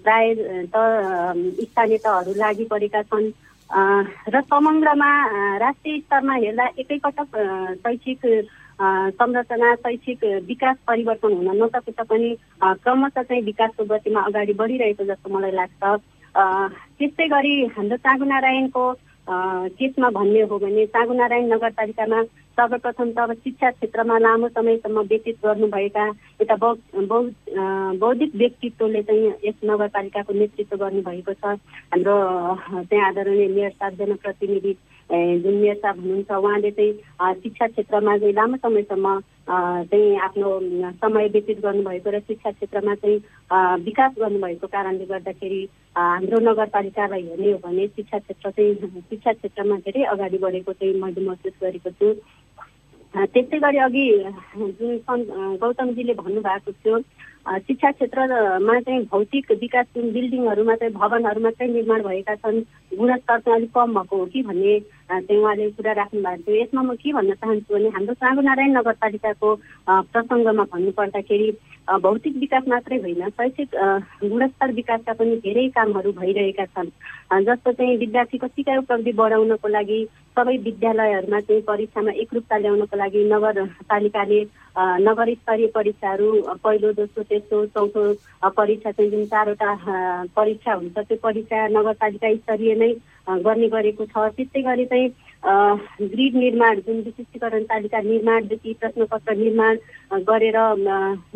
[0.04, 0.34] प्राय
[0.74, 0.76] त
[1.62, 3.30] स्थानीय तहहरू लागि परेका छन्
[4.28, 5.10] र समग्रमा
[5.58, 7.36] राष्ट्रिय स्तरमा हेर्दा एकैपटक
[7.80, 8.20] शैक्षिक
[8.80, 15.52] संरचना शैक्षिक विकास परिवर्तन हुन नसके तापनि क्रमशः चाहिँ विकासको गतिमा अगाडि बढिरहेको जस्तो मलाई
[15.52, 15.82] लाग्छ।
[16.98, 18.84] त्यस्तै गरी हाम्रो चाँगुनारायणको
[19.78, 22.22] केसमा भन्ने हो भने चाँगुनारायण नगरपालिकामा
[22.58, 26.06] सर्वप्रथम त अब शिक्षा क्षेत्रमा लामो समयसम्म व्यतीत गर्नुभएका
[26.42, 26.56] यता
[28.02, 31.44] बौद्धिक व्यक्तित्वले चाहिँ यस नगरपालिकाको नेतृत्व गर्नुभएको छ।
[31.92, 32.16] हाम्रो
[32.82, 34.72] चाहिँ आदरणीय मेयर साथ जनप्रतिनिधि
[35.10, 39.18] जुन साहब हुनुहुन्छ उहाँले चाहिँ शिक्षा क्षेत्रमा चाहिँ लामो समयसम्म
[39.84, 40.50] चाहिँ आफ्नो
[40.96, 43.18] समय व्यतीत गर्नुभएको र शिक्षा क्षेत्रमा चाहिँ
[43.82, 45.62] विकास गर्नुभएको कारणले गर्दाखेरि
[45.96, 51.26] हाम्रो नगरपालिकालाई हेर्ने हो भने शिक्षा क्षेत्र चाहिँ शिक्षा क्षेत्रमा धेरै अगाडि बढेको चाहिँ मैले
[51.26, 52.14] महसुस गरेको छु
[53.14, 54.06] त्यस्तै गरी अघि
[54.56, 55.24] जुन
[55.60, 56.98] गौतमजीले भन्नुभएको थियो
[57.66, 62.60] शिक्षा क्षेत्रमा चाहिँ भौतिक विकास जुन बिल्डिङहरूमा चाहिँ भवनहरूमा चाहिँ निर्माण भएका छन्
[62.98, 64.78] गुणस्तर चाहिँ अलिक कम भएको हो कि भन्ने
[65.12, 69.48] चाहिँ उहाँले कुरा राख्नु भएको थियो। यसमा म के भन्न चाहन्छु भने हाम्रो सागुनारायण नगरपालिकाको
[70.12, 71.48] प्रसङ्गमा भन्नुपर्दाखेरि
[71.88, 73.74] भौतिक विकास मात्रै होइन शैक्षिक
[74.22, 76.90] गुणस्तर विकासका पनि धेरै कामहरू भइरहेका छन्।
[77.44, 79.98] जस्तो चाहिँ विद्यार्थीको सिकाइ उपलब्धि बढाउनको लागि
[80.36, 84.40] सबै विद्यालयहरूमा चाहिँ परीक्षामा एकरूपता ल्याउनको लागि नगरपालिकाले
[85.06, 86.28] नगर स्तरीय परीक्षाहरू
[86.64, 88.04] पहिलो दोस्रो तेस्रो चौथो
[88.56, 89.70] परीक्षा चाहिँ जुन चारवटा
[90.36, 92.92] परीक्षा हुन्छ त्यो परीक्षा नगरपालिका स्तरीय नै
[93.42, 95.08] गर्ने गरेको छ। त्यस्तै गरी चाहिँ
[95.44, 99.76] ग्रिड निर्माण जुन विशिष्टीकरण तालिका निर्माणदेखि प्रश्नपत्र निर्माण
[100.28, 100.58] गरेर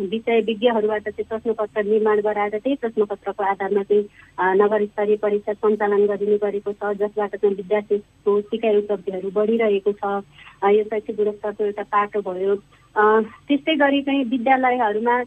[0.01, 6.37] विषय विज्ञहरूबाट चाहिँ प्रश्नपत्र निर्माण गराएर त्यही प्रश्नपत्रको आधारमा चाहिँ नगर स्तरीय परीक्षा सञ्चालन गरिने
[6.37, 10.21] गरेको छ जसबाट चाहिँ विद्यार्थीको सिकाइ उपलब्धिहरू बढिरहेको छ।
[10.63, 12.55] यो शैक्षिक गुणस्तरको एउटा पाटो भयो।
[12.95, 15.21] त्यस्तै गरी चाहिँ विद्यालयहरूमा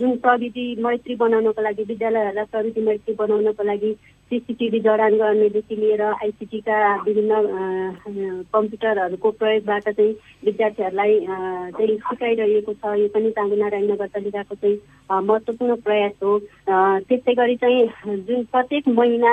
[0.00, 3.92] जुन प्रविधि मैत्री बनाउनको लागि विद्यालयहरूलाई प्रविधि मैत्री बनाउनको लागि
[4.30, 10.12] सिसिटिभी जडान गर्नेदेखि लिएर आइसिटीका विभिन्न कम्प्युटरहरूको प्रयोगबाट चाहिँ
[10.44, 11.18] विद्यार्थीहरूलाई
[11.76, 14.78] चाहिँ सिकाइरहेको छ। यो पनि चाँगुनारायण नगरपालिकाको चाहिँ
[15.28, 16.38] महत्त्वपूर्ण प्रयास हो।
[17.08, 19.32] त्यसै गरी चाहिँ जुन प्रत्येक महिना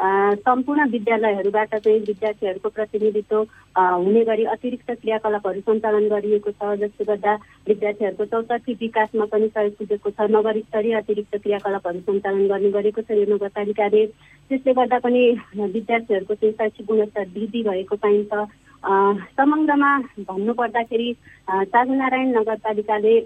[0.00, 3.36] सम्पूर्ण विद्यालयहरूबाट चाहिँ विद्यार्थीहरूको प्रतिनिधित्व
[3.76, 7.34] हुने गरी अतिरिक्त क्रियाकलापहरू सञ्चालन गरिएको छ जसले गर्दा
[7.68, 13.10] विद्यार्थीहरूको चौतर्फी विकासमा पनि सहयोग पुगेको छ। नगर स्तरीय अतिरिक्त क्रियाकलापहरू सञ्चालन गर्ने गरेको छ
[13.12, 15.22] यो नगरपालिकाले त्यसले गर्दा पनि
[15.76, 18.32] विद्यार्थीहरूको चाहिँ शैक्षिक गुणस्तर वृद्धि भएको पाइन्छ।
[19.36, 19.92] समग्रमा
[20.24, 21.12] भन्नुपर्दाखेरि
[21.76, 23.20] चाँगुनारायण नगरपालिकाले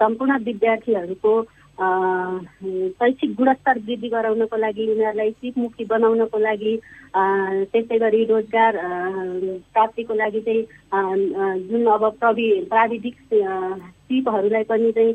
[0.00, 1.32] सम्पूर्ण विद्यार्थीहरूको
[1.78, 6.74] शैक्षिक गुणस्तर वृद्धि गराउनको लागि उनीहरूलाई सिपमुखी बनाउनको लागि
[7.68, 8.78] त्यसै गरी रोजगार
[9.68, 10.62] प्राप्तिको लागि चाहिँ
[11.68, 15.14] जुन अब प्रवि प्राविधिक सिपहरूलाई पनि चाहिँ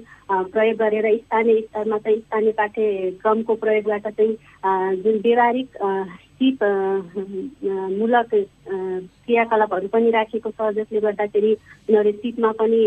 [0.52, 5.78] प्रयोग गरेर स्थानीय स्तरमा चाहिँ स्थानीय पाठ्यक्रमको प्रयोगबाट चाहिँ जुन व्यवहारिक
[6.42, 6.64] सिप
[7.94, 12.82] मूलक क्रियाकलापहरू पनि राखेको छ जसले गर्दाखेरि उनीहरू सिपमा पनि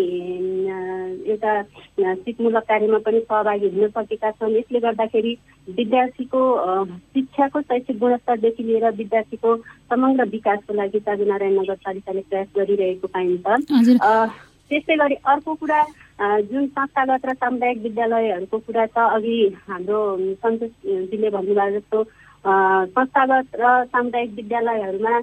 [1.33, 1.53] एउटा
[2.03, 5.33] सिपमूलक कार्यमा पनि सहभागी हुन सकेका छन्। यसले गर्दाखेरि
[5.79, 6.41] विद्यार्थीको
[7.15, 9.57] शिक्षाको शैक्षिक गुणस्तरदेखि लिएर विद्यार्थीको
[9.93, 13.47] समग्र विकासको लागि चाँगुनारायण नगरपालिकाले प्रयास गरिरहेको पाइन्छ।
[14.69, 15.81] त्यस्तै गरी अर्को कुरा
[16.51, 19.39] जुन संस्थागत र सामुदायिक विद्यालयहरूको कुरा छ अघि
[19.71, 20.01] हाम्रो
[20.43, 22.03] सन्तोषजीले भन्नुभयो जस्तो
[22.45, 25.21] संस्थागत र सामुदायिक विद्यालयहरूमा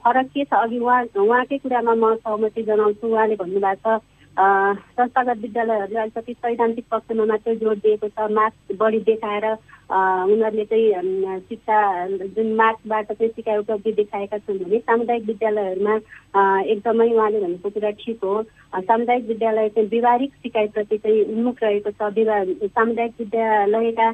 [0.00, 0.52] फरक के छ?
[0.54, 4.02] अघि उहाँ उहाँकै कुरामा म सहमति जनाउँछु। उहाँले भन्नुभएको छ
[4.38, 9.44] संस्थागत विद्यालयहरूले अलिकति सैद्धान्तिक पक्षमा मात्रै जोड दिएको छ। मार्क्स बढी देखाएर
[9.90, 15.94] उनीहरूले चाहिँ शिक्षा जुन मार्क्सबाट चाहिँ सिकाइ उपलब्धि देखाएका छन् भने सामुदायिक विद्यालयहरूमा
[16.62, 18.42] एकदमै उहाँले भनेको कुरा ठिक हो।
[18.80, 24.08] सामुदायिक विद्यालय चाहिँ व्यवहारिक सिकाइप्रति चाहिँ उन्मुख रहेको छ। सामुदायिक विद्यालयका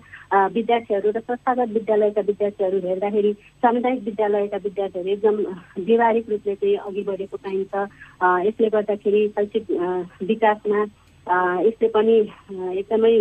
[0.56, 5.36] विद्यार्थीहरू र संस्थागत विद्यालयका विद्यार्थीहरू हेर्दाखेरि सामुदायिक विद्यालयका विद्यार्थीहरू एकदम
[5.84, 7.74] व्यवहारिक रूपले चाहिँ अघि बढेको पाइन्छ।
[8.48, 9.64] यसले गर्दाखेरि शैक्षिक
[10.22, 10.84] विकासमा
[11.66, 12.16] यसले पनि
[12.78, 13.12] एकदमै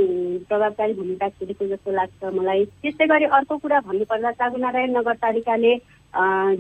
[0.50, 5.74] प्रभावकारी भूमिका खेलेको जस्तो लाग्छ मलाई। त्यस्तै गरी अर्को कुरा भन्नुपर्दा चागुनारायण नगरपालिकाले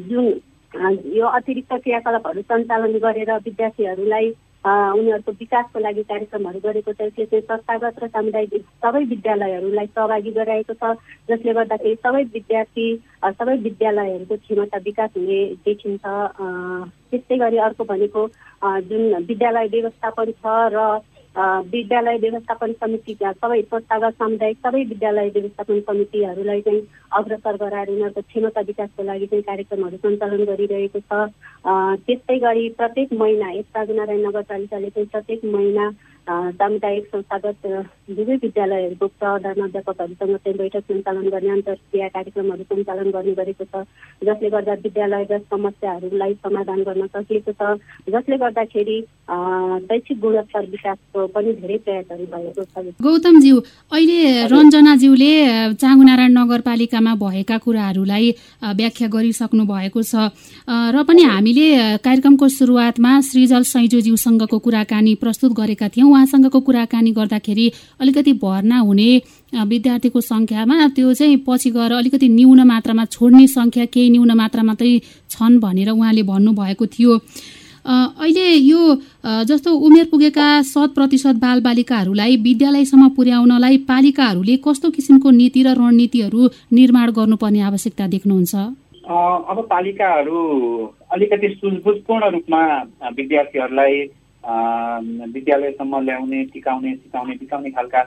[0.09, 0.25] जुन
[1.13, 4.29] यो अतिरिक्त क्रियाकलापहरू सञ्चालन गरेर विद्यार्थीहरूलाई
[4.65, 10.73] उनीहरूको विकासको लागि कार्यक्रमहरू गरेको छ। यसले चाहिँ संस्थागत र सामुदायिक सबै विद्यालयहरूलाई सहभागी गराएको
[10.73, 10.83] छ।
[11.29, 12.85] जसले गर्दाखेरि सबै विद्यार्थी
[13.37, 16.03] सबै विद्यालयहरूको क्षमता विकास हुने देखिन्छ।
[17.11, 18.21] त्यस्तै गरी अर्को भनेको
[18.89, 20.77] जुन विद्यालय व्यवस्थापन छ र
[21.37, 28.61] विद्यालय व्यवस्थापन समितिका सबै संस्थागत सामुदायिक सबै विद्यालय व्यवस्थापन समितिहरूलाई चाहिँ अग्रसर गराएर उनीहरूको क्षमता
[28.61, 31.27] विकासको लागि चाहिँ कार्यक्रमहरू सञ्चालन गरिरहेको छ।
[32.07, 35.89] त्यस्तै गरी प्रत्येक महिना यस नारायण नगरपालिकाले चाहिँ प्रत्येक महिना
[36.29, 37.65] सामुदायिक संस्थागत
[38.17, 43.83] दुवै विद्यालयहरूको प्रधानाध्यापकहरूसँग चाहिँ बैठक सञ्चालन गर्ने अन्तर्क्रिया कार्यक्रमहरू सञ्चालन गर्ने गरेको छ
[44.25, 47.77] जसले गर्दा विद्यालयगत समस्याहरूलाई समाधान गर्न सकिएको छ
[48.15, 48.97] जसले गर्दाखेरि
[49.85, 53.59] शैक्षिक गुणस्तर विकासको पनि धेरै प्रयासहरू भएको छ। गौतमज्यू
[53.91, 54.19] अहिले
[54.53, 55.31] रञ्जनाज्यूले
[55.77, 58.31] चाँगुनारायण नगरपालिकामा भएका कुराहरूलाई
[58.81, 60.33] व्याख्या गरिसक्नु भएको छ।
[60.65, 61.67] र पनि हामीले
[62.01, 67.67] कार्यक्रमको सुरुवातमा सृजल सैजोज्यूसँगको कुराकानी प्रस्तुत गरेका थियौँ। उहाँसँगको कुराकानी गर्दाखेरि
[68.01, 69.09] अलिकति भर्ना हुने
[69.65, 74.91] विद्यार्थीको सङ्ख्यामा त्यो चाहिँ पछि गएर अलिकति न्यून मात्रामा छोड्ने सङ्ख्या केही न्यून मात्रा मात्रै
[75.29, 77.19] छन् भनेर उहाँले भन्नुभएको थियो।
[77.85, 78.81] अहिले यो
[79.45, 87.11] जस्तो उमेर पुगेका शत प्रतिशत बालबालिकाहरूलाई विद्यालयसम्म पुर्याउनलाई पालिकाहरूले कस्तो किसिमको नीति र रणनीतिहरू निर्माण
[87.13, 88.53] गर्नुपर्ने आवश्यकता देख्नुहुन्छ?
[89.05, 90.39] अब पालिकाहरू
[91.13, 92.61] अलिकति सुझबुझपूर्ण रूपमा
[93.17, 94.01] विद्यार्थीहरूलाई
[94.45, 98.01] विद्यालयसम्म ल्याउने टिकाउने सिकाउने टिकाउने खालका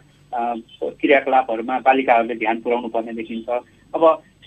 [1.01, 3.49] क्रियाकलापहरूमा बालिकाहरूले ध्यान पुर्याउनु पर्ने देखिन्छ।
[3.95, 4.03] अब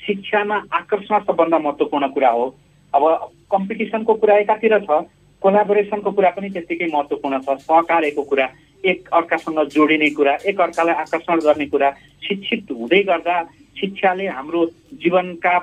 [0.05, 2.45] शिक्षामा आकर्षण सबभन्दा महत्त्वपूर्ण कुरा हो।
[2.93, 3.03] अब
[3.51, 5.03] कम्पिटिसनको कुरा एकातिर छ
[5.41, 8.47] कोलाबोरेसनको कुरा पनि त्यत्तिकै महत्त्वपूर्ण छ। सहकार्यको कुरा
[8.83, 11.89] एक अर्कासँग जोडिने कुरा एक अर्कालाई आकर्षण गर्ने कुरा
[12.27, 13.35] शिक्षित हुँदै गर्दा
[13.79, 14.65] शिक्षाले हाम्रो
[15.01, 15.57] जीवनका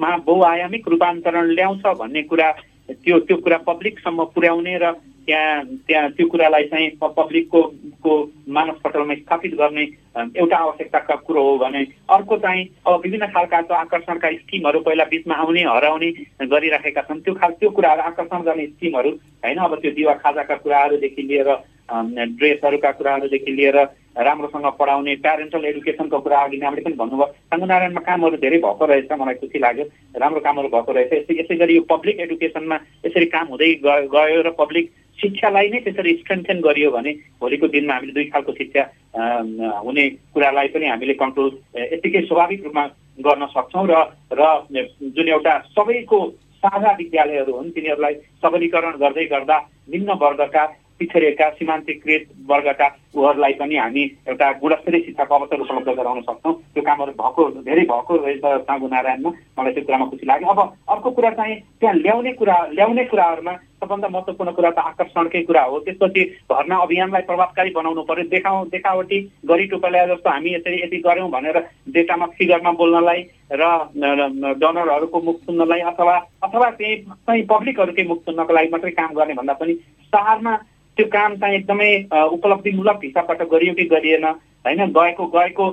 [0.00, 2.50] मा बहुआयामिक रूपान्तरण ल्याउँछ भन्ने कुरा
[3.04, 4.92] त्यो त्यो कुरा पब्लिकसम्म पुर्याउने र
[5.26, 7.62] त्यहाँ त्यहाँ त्यो कुरालाई चाहिँ पब्लिकको
[8.02, 8.12] को
[8.48, 9.82] मानव पटलमा स्थापित गर्ने
[10.36, 11.82] एउटा आवश्यकताका कुरो हो भने
[12.12, 16.10] अर्को चाहिँ अब विभिन्न खालका आकर्षणका स्किमहरू पहिला बिचमा आउने हराउने
[16.44, 19.58] गरिराखेका छन्। त्यो खाल त्यो कुराहरू आकर्षण गर्ने स्किमहरू होइन?
[19.58, 21.48] अब त्यो दिवा खाजाका कुराहरूदेखि लिएर
[22.36, 23.78] ड्रेसहरूका कुराहरूदेखि लिएर
[24.16, 29.34] राम्रोसँग पढाउने प्यारेन्टल एडुकेसनको कुरा अघि नामले पनि भन्नुभयो। साङ्गुनारायणमा कामहरू धेरै भएको रहेछ मलाई
[29.42, 33.70] खुसी लाग्यो। राम्रो कामहरू भएको रहेछ। यसै यसै गरी यो पब्लिक एडुकेसनमा यसरी काम हुँदै
[33.84, 34.84] गयो र पब्लिक
[35.18, 38.82] शिक्षालाई नै त्यसरी स्ट्रेन्थेन गरियो भने भोलिको दिनमा हामीले दुई खालको शिक्षा
[39.82, 41.50] हुने कुरालाई पनि हामीले कन्ट्रोल
[41.94, 42.84] यत्तिकै स्वाभाविक रूपमा
[43.20, 43.94] गर्न सक्छौँ र
[44.30, 44.42] र
[45.10, 46.18] जुन एउटा सबैको
[46.62, 49.56] साझा विद्यालयहरू हुन् तिनीहरूलाई सबलीकरण गर्दै गर्दा
[49.92, 50.64] निम्न वर्गका
[51.04, 57.12] पिछडिएका सीमान्तकृत वर्गका उहरूलाई पनि हामी एउटा गुणस्तरीय शिक्षाको अवसर उपलब्ध गराउन सक्छौँ। त्यो कामहरू
[57.12, 61.56] भएको धेरै भएको रहेछ सागु नारायणमा। मलाई त्यो कुरामा खुसी लाग्यो। अब अर्को कुरा चाहिँ
[61.80, 67.22] त्यहाँ ल्याउने कुरा ल्याउने कुराहरूमा सबभन्दा महत्त्वपूर्ण कुरा त आकर्षणकै कुरा हो। त्यसपछि भर्ना अभियानलाई
[67.28, 71.58] प्रभावकारी बनाउनु पर्यो। देखाउ देखावटी गरी टुप्पा जस्तो हामी यसरी यति गऱ्यौँ भनेर
[71.94, 73.20] डेटामा फिगरमा बोल्नलाई
[73.52, 73.64] र
[74.62, 79.52] डनरहरूको मुख सुन्नलाई अथवा अथवा त्यही चाहिँ पब्लिकहरूकै मुख सुन्नको लागि मात्रै काम गर्ने भन्दा
[79.60, 79.74] पनि
[80.12, 80.54] सहरमा
[80.96, 81.90] त्यो काम चाहिँ एकदमै
[82.32, 84.24] उपलब्धिमूलक हिसाबबाट गरियो कि गरिएन।
[84.64, 85.66] होइन गएको गएको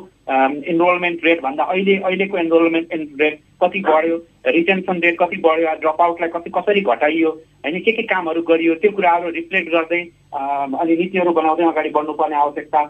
[0.68, 2.88] इनरोलमेन्ट रेट भन्दा अहिले अहिलेको इनरोलमेन्ट
[3.22, 8.04] रेट कति बढ्यो रिटेन्सन रेट कति बढ्यो ड्रप आउटलाई कति कसरी घटाइयो होइन के के
[8.14, 10.02] कामहरू गरियो त्यो कुराहरू रिफ्लेक्ट गर्दै
[10.34, 12.82] अनि नीतिहरू बनाउँदै अगाडि बढ्नुपर्ने आवश्यकता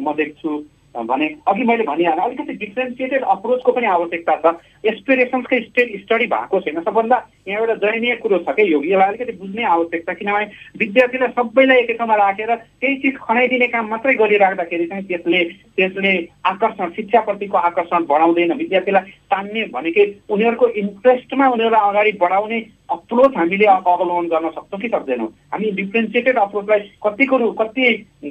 [0.00, 0.50] म देख्छु।
[0.94, 4.54] भने अघि मैले भनिहालेँ अलिकति डिफ्रेन्सिएटेड अप्रोचको पनि आवश्यकता छ।
[4.84, 7.16] एसपिरेसन्सकै स्टेट स्टडी भएको छैन। सबभन्दा
[7.48, 10.44] यहाँ एउटा दयनीय कुरो छ कि योगीलाई अलिकति बुझ्ने आवश्यकता किनभने
[10.78, 15.42] विद्यार्थीलाई सबैलाई एकै ठाउँमा राखेर केही चिज खनाइदिने काम मात्रै गरिराख्दाखेरि चाहिँ त्यसले
[15.74, 16.12] त्यसले
[16.46, 24.26] आकर्षण शिक्षाप्रतिको आकर्षण बढाउँदैन। विद्यार्थीलाई तान्ने भनेकै उनीहरूको इन्ट्रेस्टमा उनीहरूलाई अगाडि बढाउने अप्रोच हामीले अवलम्बन
[24.28, 27.84] गर्न सक्छौँ कि सक्दैनौँ। हामी डिफ्रेन्सिएटेड अप्रोचलाई कति कुरो कति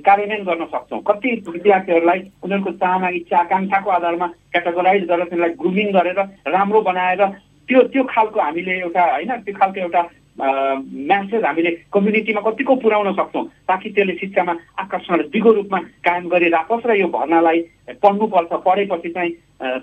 [0.06, 2.19] कार्यान्वयन गर्न सक्छौँ। कति विद्यार्थीहरूलाई
[2.55, 7.21] उनीहरूको चाहना इच्छा आकाङ्क्षाको आधारमा क्याटेगोराइज गरेर तिनीहरूलाई ग्रुमिङ गरेर राम्रो बनाएर
[7.69, 10.01] त्यो त्यो खालको हामीले एउटा होइन त्यो खालको एउटा
[10.39, 13.45] म्यासेज हामीले कम्युनिटीमा कतिको पुर्याउन सक्छौँ?
[13.69, 17.59] ताकि त्यसले शिक्षामा आकर्षण दिगो रूपमा कायम गरिराखोस् र यो भर्नालाई
[18.01, 19.31] पढ्नुपर्छ पढेपछि चाहिँ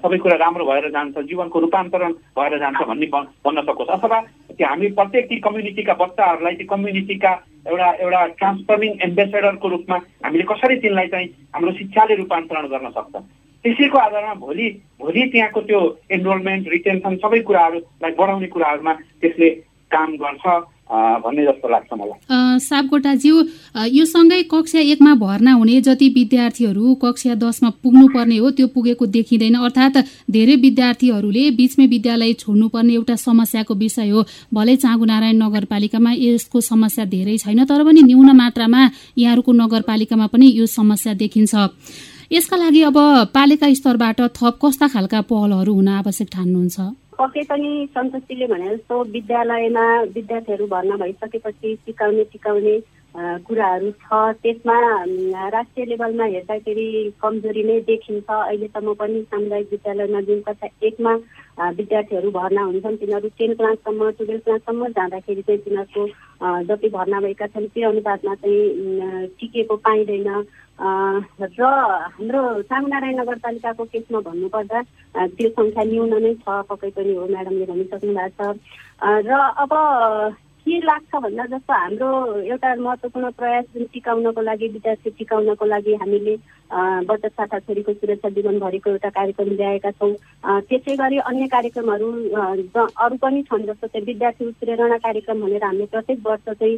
[0.02, 4.18] सबै कुरा राम्रो भएर जान्छ जीवनको रूपान्तरण भएर जान्छ भन्ने भन्न सकोस्। अथवा
[4.58, 7.32] त्यो हामी प्रत्येक ती कम्युनिटीका बच्चाहरूलाई ती कम्युनिटीका
[7.70, 13.14] एउटा एउटा ट्रान्सफर्मिङ एम्बेसेडरको रूपमा हामीले कसरी तिनलाई चाहिँ हाम्रो शिक्षाले रूपान्तरण गर्न सक्छ?
[13.64, 14.68] त्यसैको आधारमा भोलि
[15.00, 19.48] भोलि त्यहाँको त्यो इनरोलमेन्ट रिटेन्सन सबै कुराहरूलाई बढाउने कुराहरूमा त्यसले
[19.92, 20.44] काम गर्छ
[20.90, 23.34] भन्ने जस्तो लाग्छ मलाई। सापकोटाज्यू
[23.88, 29.54] यो सँगै कक्षा एकमा भर्ना हुने जति विद्यार्थीहरू कक्षा दसमा पुग्नुपर्ने हो त्यो पुगेको देखिँदैन।
[29.56, 29.98] अर्थात्
[30.30, 34.24] धेरै विद्यार्थीहरूले बिचमै विद्यालय छोड्नुपर्ने एउटा समस्याको विषय हो।
[34.54, 38.82] भलै चाँगुनारायण नगरपालिकामा यसको समस्या धेरै छैन तर पनि न्यून मात्रामा
[39.18, 41.54] यहाँहरूको नगरपालिकामा पनि यो समस्या देखिन्छ।
[42.32, 42.98] यसका लागि अब
[43.34, 46.78] पालिका स्तरबाट थप कस्ता खालका पहलहरू हुन आवश्यक ठान्नुहुन्छ?
[47.20, 49.84] पक्कै पनि सन्तोषीले भने जस्तो विद्यालयमा
[50.16, 52.74] विद्यार्थीहरू भर्ना भइसकेपछि सिकाउने सिकाउने
[53.46, 54.76] कुराहरू छ। त्यसमा
[55.54, 56.86] राष्ट्रिय लेभलमा हेर्दाखेरि
[57.22, 61.12] कमजोरी नै देखिन्छ। अहिलेसम्म पनि सामुदायिक विद्यालयमा जुन कक्षा एकमा
[61.78, 67.68] विद्यार्थीहरू भर्ना हुन्छन् तिनीहरू टेन क्लाससम्म टुवेल्भ क्लाससम्म जाँदाखेरि चाहिँ तिनीहरूको जति भर्ना भएका छन्
[67.74, 70.28] त्यो अनुपातमा चाहिँ टिकेको पाइँदैन।
[70.80, 71.64] र
[72.16, 74.82] हाम्रो सामुनारायण नगरपालिकाको केसमा भन्नुपर्दा
[75.36, 78.56] त्यो सङ्ख्या न्यून नै छ पक्कै पनि हो म्याडमले भनिसक्नु भएको छ।
[79.28, 79.30] र
[79.64, 79.72] अब
[80.66, 82.08] के लाग्छ भन्दा जस्तो हाम्रो
[82.44, 86.34] एउटा महत्त्वपूर्ण प्रयास जुन टिकाउनको लागि विद्यार्थी टिकाउनको लागि हामीले
[87.08, 90.12] बचत खाता छोरीको सुरक्षा जीवनभरिको एउटा कार्यक्रम ल्याएका छौँ।
[90.68, 96.18] त्यसै गरी अन्य कार्यक्रमहरू अरू पनि छन् जस्तो चाहिँ विद्यार्थी उत्प्रेरणा कार्यक्रम भनेर हामीले प्रत्येक
[96.26, 96.76] वर्ष चाहिँ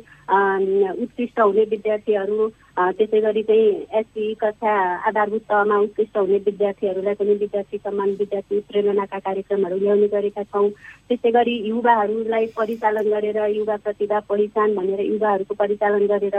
[1.02, 4.72] उत्कृष्ट हुने विद्यार्थीहरू त्यसै गरी चाहिँ एसपी कक्षा
[5.08, 10.68] आधारभूत तहमा उत्कृष्ट हुने विद्यार्थीहरूलाई पनि विद्यार्थी सम्मान विद्यार्थी उत्प्रेरणाका कार्यक्रमहरू ल्याउने गरेका छौँ।
[11.08, 16.36] त्यसै गरी युवाहरूलाई परिचालन गरेर युवा प्रतिभा पहिचान भनेर युवाहरूको परिचालन गरेर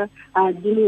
[0.64, 0.80] जुन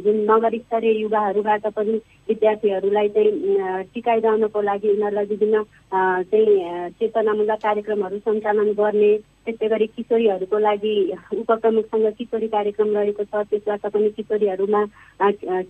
[0.00, 5.62] जुन नगर स्तरीय युवाहरूबाट पनि विद्यार्थीहरूलाई चाहिँ टिकाइरहनको लागि उनीहरूलाई विभिन्न
[5.92, 9.12] चाहिँ चेतनामूलक कार्यक्रमहरू सञ्चालन गर्ने
[9.46, 10.94] त्यस्तै गरी किशोरीहरूको लागि
[11.32, 14.82] उपप्रमुखसँग किशोरी कार्यक्रम रहेको छ। त्यसबाट पनि किशोरीहरूमा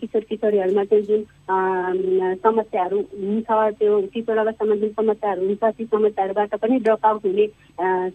[0.00, 1.22] किशोर किशोरीहरूमा चाहिँ जुन
[2.42, 7.46] समस्याहरू हुन्छ त्यो किशोर अवस्थामा जुन समस्याहरू हुन्छ ती समस्याहरूबाट पनि ड्रप आउट हुने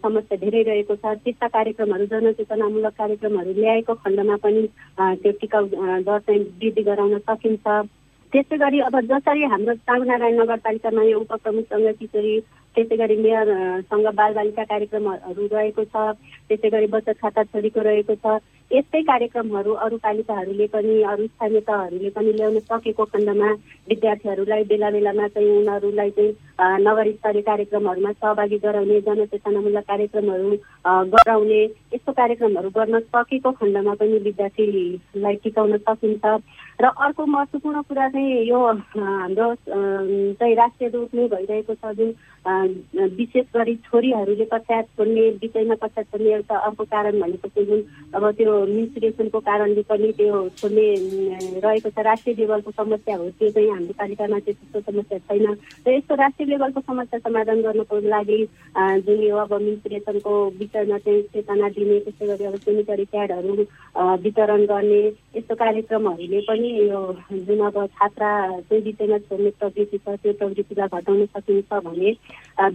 [0.04, 4.68] समस्या धेरै रहेको छ। त्यस्ता कार्यक्रमहरू जनचेतनामूलक कार्यक्रमहरू ल्याएको खण्डमा पनि
[5.00, 5.66] त्यो टिकाउ
[6.04, 7.66] दर चाहिँ वृद्धि गराउन सकिन्छ।
[8.34, 12.34] त्यसै गरी अब जसरी हाम्रो चाङनारायण नगरपालिकामा यो उपप्रमुखसँग किशोरी
[12.76, 15.96] त्यसै गरी मेयरसँग बालबालिका कार्यक्रमहरू रहेको छ।
[16.50, 18.26] त्यसै गरी बचत खाता छोरीको रहेको छ।
[18.72, 23.50] यस्तै कार्यक्रमहरू अरू पालिकाहरूले पनि अरू स्थानीय तहहरूले पनि ल्याउन सकेको खण्डमा
[23.90, 30.50] विद्यार्थीहरूलाई बेला बेलामा चाहिँ उनीहरूलाई चाहिँ नगर स्तरीय कार्यक्रमहरूमा सहभागी गराउने जनचेतनामूलक कार्यक्रमहरू
[31.14, 36.26] गराउने यस्तो कार्यक्रमहरू गर्न सकेको खण्डमा पनि विद्यार्थीलाई टिकाउन सकिन्छ।
[36.82, 38.60] र अर्को महत्त्वपूर्ण कुरा चाहिँ यो
[38.98, 42.10] हाम्रो चाहिँ राष्ट्रिय रूपमै भइरहेको छ जुन
[43.16, 47.82] विशेष गरी छोरीहरूले कक्षा छोड्ने विषयमा कक्षा छोड्ने एउटा अर्को कारण भनेको चाहिँ जुन
[48.16, 50.88] अब त्यो मिन्सुरेसनको कारणले पनि त्यो छोड्ने
[51.66, 55.46] रहेको छ राष्ट्रिय लेभलको समस्या हो। त्यो चाहिँ हाम्रो पालिकामा चाहिँ त्यस्तो समस्या छैन।
[55.88, 58.40] र यस्तो राष्ट्रिय लेभलको समस्या समाधान गर्नको लागि
[59.06, 63.54] जुन यो अब मिन्सुरेसनको विषयमा चाहिँ चेतना दिने त्यसै गरी अब सेनिटरी प्याडहरू
[64.24, 65.02] वितरण गर्ने
[65.38, 67.02] यस्तो कार्यक्रमहरूले पनि यो
[67.32, 68.32] जुन अब छात्रा
[68.70, 72.12] चाहिँ विषयमा छोड्ने प्रवृत्ति छ त्यो प्रवृत्तिलाई घटाउन सकिन्छ भने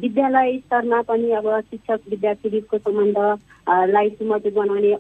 [0.01, 4.93] विद्यालय स्तरमा पनि अब शिक्षक विद्यार्थी बिचको सम्बन्धलाई सुमधुर बनाउने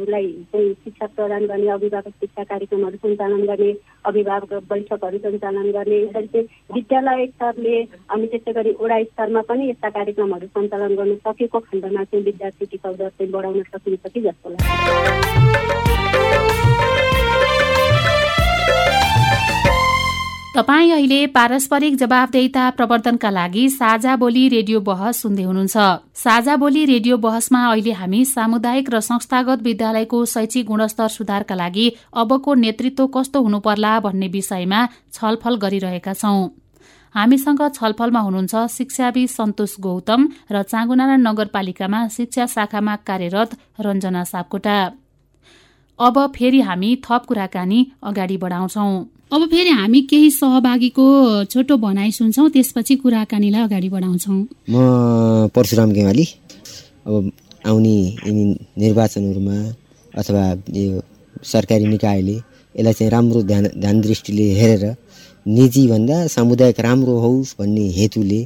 [0.00, 3.72] अभिभावकहरूलाई चाहिँ शिक्षा प्रदान गर्ने अभिभावक शिक्षा कार्यक्रमहरू सञ्चालन गर्ने
[4.04, 7.76] अभिभावक बैठकहरू सञ्चालन गर्ने यसरी चाहिँ विद्यालय स्तरले
[8.10, 12.94] अनि त्यसै गरी वडा स्तरमा पनि यस्ता कार्यक्रमहरू सञ्चालन गर्न सकेको खण्डमा चाहिँ विद्यार्थी टिकाउ
[12.94, 15.89] दर चाहिँ बढाउन सकिन्छ कि जस्तो लाग्छ।
[20.54, 25.76] तपाईँ अहिले पारस्परिक जवाबदेता प्रवर्धनका लागि साझा बोली रेडियो बहस सुन्दै हुनुहुन्छ।
[26.14, 32.54] साझा बोली रेडियो बहसमा अहिले हामी सामुदायिक र संस्थागत विद्यालयको शैक्षिक गुणस्तर सुधारका लागि अबको
[32.64, 34.80] नेतृत्व कस्तो हुनुपर्ला भन्ने विषयमा
[35.12, 36.42] छलफल गरिरहेका छौं।
[37.14, 44.76] हामीसँग छलफलमा हुनुहुन्छ शिक्षाविद सन्तोष गौतम र चाँगुनारायण नगरपालिकामा शिक्षा शाखामा कार्यरत रञ्जना सापकोटा।
[45.98, 48.92] अब फेरि हामी थप कुराकानी अगाडि बढाउँछौं।
[49.32, 51.04] अब फेरि हामी केही सहभागीको
[51.50, 54.38] छोटो भनाइ सुन्छौँ त्यसपछि कुराकानीलाई अगाडि बढाउँछौँ।
[54.70, 54.74] म
[55.54, 56.24] परशुराम गेवाली।
[57.06, 57.30] अब
[57.66, 57.94] आउने
[58.26, 58.44] यिनी
[58.82, 59.58] निर्वाचनहरूमा
[60.18, 60.42] अथवा
[60.74, 61.02] यो
[61.46, 62.34] सरकारी निकायले
[62.74, 64.84] यसलाई चाहिँ राम्रो ध्यान ध्यान दृष्टिले हेरेर
[65.46, 68.40] निजीभन्दा सामुदायिक राम्रो होस् भन्ने हेतुले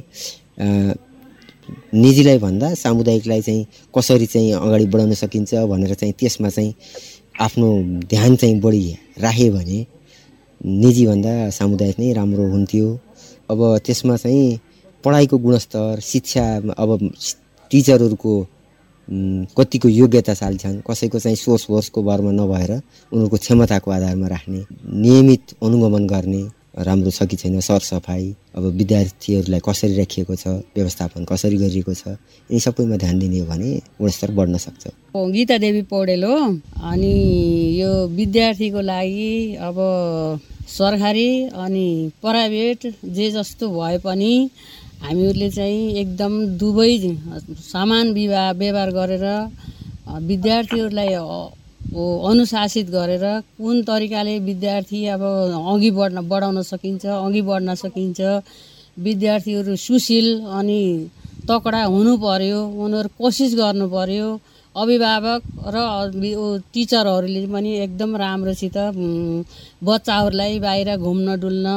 [1.97, 3.65] निजीलाई भन्दा सामुदायिकलाई चाहिँ
[3.97, 6.73] कसरी चाहिँ अगाडि बढाउन सकिन्छ भनेर चाहिँ त्यसमा चाहिँ
[7.41, 7.67] आफ्नो
[8.13, 8.85] ध्यान चाहिँ बढी
[9.25, 9.79] राख्यो भने
[10.65, 12.87] निजीभन्दा सामुदायिक नै राम्रो हुन्थ्यो।
[13.51, 14.59] अब त्यसमा चाहिँ
[15.03, 16.45] पढाइको गुणस्तर शिक्षा
[16.77, 16.89] अब
[17.71, 18.33] टिचरहरूको
[19.57, 24.61] कतिको योग्यता छन् कसैको चाहिँ सोच होसको भरमा नभएर उनीहरूको क्षमताको आधारमा राख्ने
[25.01, 26.43] नियमित अनुगमन गर्ने
[26.77, 28.23] राम्रो छ कि छैन सरसफाइ
[28.55, 33.69] अब विद्यार्थीहरूलाई कसरी राखिएको छ व्यवस्थापन कसरी गरिएको छ यिनी सबैमा ध्यान दिने हो भने
[33.99, 36.35] गुणस्तर बढ्न सक्छ। गीता देवी पौडेल हो
[36.91, 37.13] अनि
[37.79, 39.77] यो विद्यार्थीको लागि अब
[40.67, 41.29] सरकारी
[41.65, 41.87] अनि
[42.21, 44.33] प्राइभेट जे जस्तो भए पनि
[45.03, 46.91] हामीहरूले चाहिँ एकदम दुवै
[47.71, 49.25] समान विवाह व्यवहार गरेर
[50.27, 51.13] विद्यार्थीहरूलाई
[51.93, 53.25] अनुशासित गरेर
[53.57, 55.21] कुन तरिकाले विद्यार्थी अब
[55.73, 58.21] अघि बढ्न बढाउन सकिन्छ अघि बढ्न सकिन्छ
[59.05, 60.27] विद्यार्थीहरू सुशील
[60.59, 60.81] अनि
[61.49, 64.27] तकडा हुनु पर्यो उनीहरू कोसिस गर्नु पर्यो
[64.75, 65.41] अभिभावक
[65.75, 65.77] र
[66.73, 68.77] टिचरहरूले पनि एकदम राम्रोसित
[69.87, 71.67] बच्चाहरूलाई बाहिर घुम्न डुल्न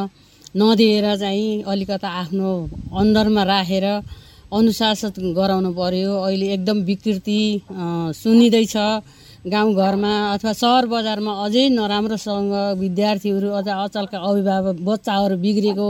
[0.56, 2.50] नदिएर चाहिँ अलिकता आफ्नो
[3.00, 3.86] अन्दरमा राखेर
[4.56, 7.40] अनुशासन गराउनु पर्यो। अहिले एकदम विकृति
[8.22, 8.76] सुनिँदैछ।
[9.46, 15.88] गाउँघरमा अथवा सहर बजारमा अझै नराम्रोसँग विद्यार्थीहरू अझ अचलका अभिभावक बच्चाहरू बिग्रेको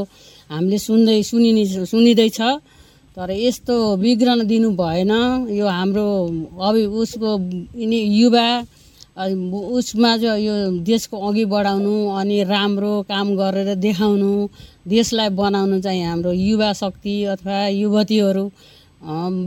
[0.53, 2.41] हामीले सुन्दै सुनिने सुनिँदैछ।
[3.17, 5.13] तर यस्तो बिग्रन दिनु भएन।
[5.51, 6.07] यो हाम्रो
[6.61, 7.31] अभि उसको
[8.21, 8.49] युवा
[9.19, 10.55] उसमा चाहिँ यो
[10.87, 14.31] देशको अघि बढाउनु अनि राम्रो काम गरेर देखाउनु
[14.87, 18.45] देशलाई बनाउनु चाहिँ हाम्रो युवा शक्ति अथवा युवतीहरू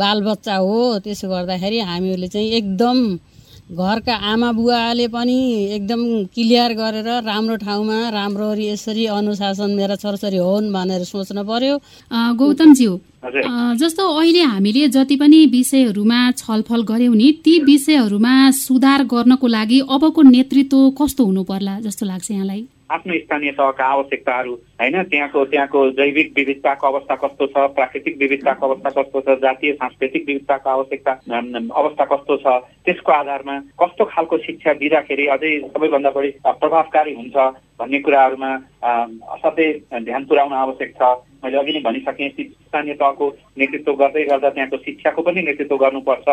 [0.02, 2.98] बालबच्चा हो। त्यसो गर्दाखेरि हामीहरूले चाहिँ एकदम
[3.72, 5.38] घरका आमा बुवाले पनि
[5.76, 6.02] एकदम
[6.36, 11.76] क्लियर गरेर राम्रो ठाउँमा राम्रो यसरी अनुशासन मेरा छोराछोरी होन् भनेर सोच्नु पर्यो।
[12.36, 12.92] गौतमज्यू
[13.80, 20.22] जस्तो अहिले हामीले जति पनि विषयहरूमा छलफल गऱ्यौँ नि ती विषयहरूमा सुधार गर्नको लागि अबको
[20.22, 22.64] नेतृत्व कस्तो हुनु पर्ला जस्तो लाग्छ यहाँलाई?
[22.92, 25.04] आफ्नो स्थानीय तहका आवश्यकताहरू होइन?
[25.04, 27.56] त्यहाँको त्यहाँको जैविक विविधताको अवस्था कस्तो छ?
[27.78, 29.40] प्राकृतिक विविधताको अवस्था कस्तो छ?
[29.42, 31.12] जातीय सांस्कृतिक विविधताको आवश्यकता
[31.82, 32.46] अवस्था कस्तो छ?
[32.86, 37.36] त्यसको आधारमा कस्तो खालको शिक्षा दिँदाखेरि अझै सबैभन्दा बढी प्रभावकारी हुन्छ
[37.80, 38.52] भन्ने कुराहरूमा
[39.34, 39.72] असाध्यै
[40.04, 41.04] ध्यान पुर्याउन आवश्यक छ।
[41.44, 43.26] मैले अघि नै भनिसकेँ स्थानीय तहको
[43.58, 46.28] नेतृत्व गर्दै गर्दा त्यहाँको शिक्षाको पनि नेतृत्व गर्नुपर्छ।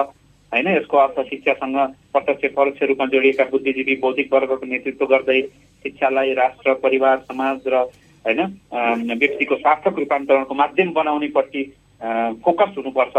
[0.53, 1.77] होइन यसको अर्थ शिक्षासँग
[2.13, 5.41] प्रत्यक्ष परोक्ष रूपमा जोडिएका बुद्धिजीवी बौद्धिक वर्गको नेतृत्व गर्दै
[5.85, 7.83] शिक्षालाई राष्ट्र परिवार समाज र
[8.25, 8.41] होइन
[9.19, 11.63] व्यक्तिको सार्थक रूपान्तरणको माध्यम बनाउनेपट्टि
[12.45, 13.17] फोकस हुनुपर्छ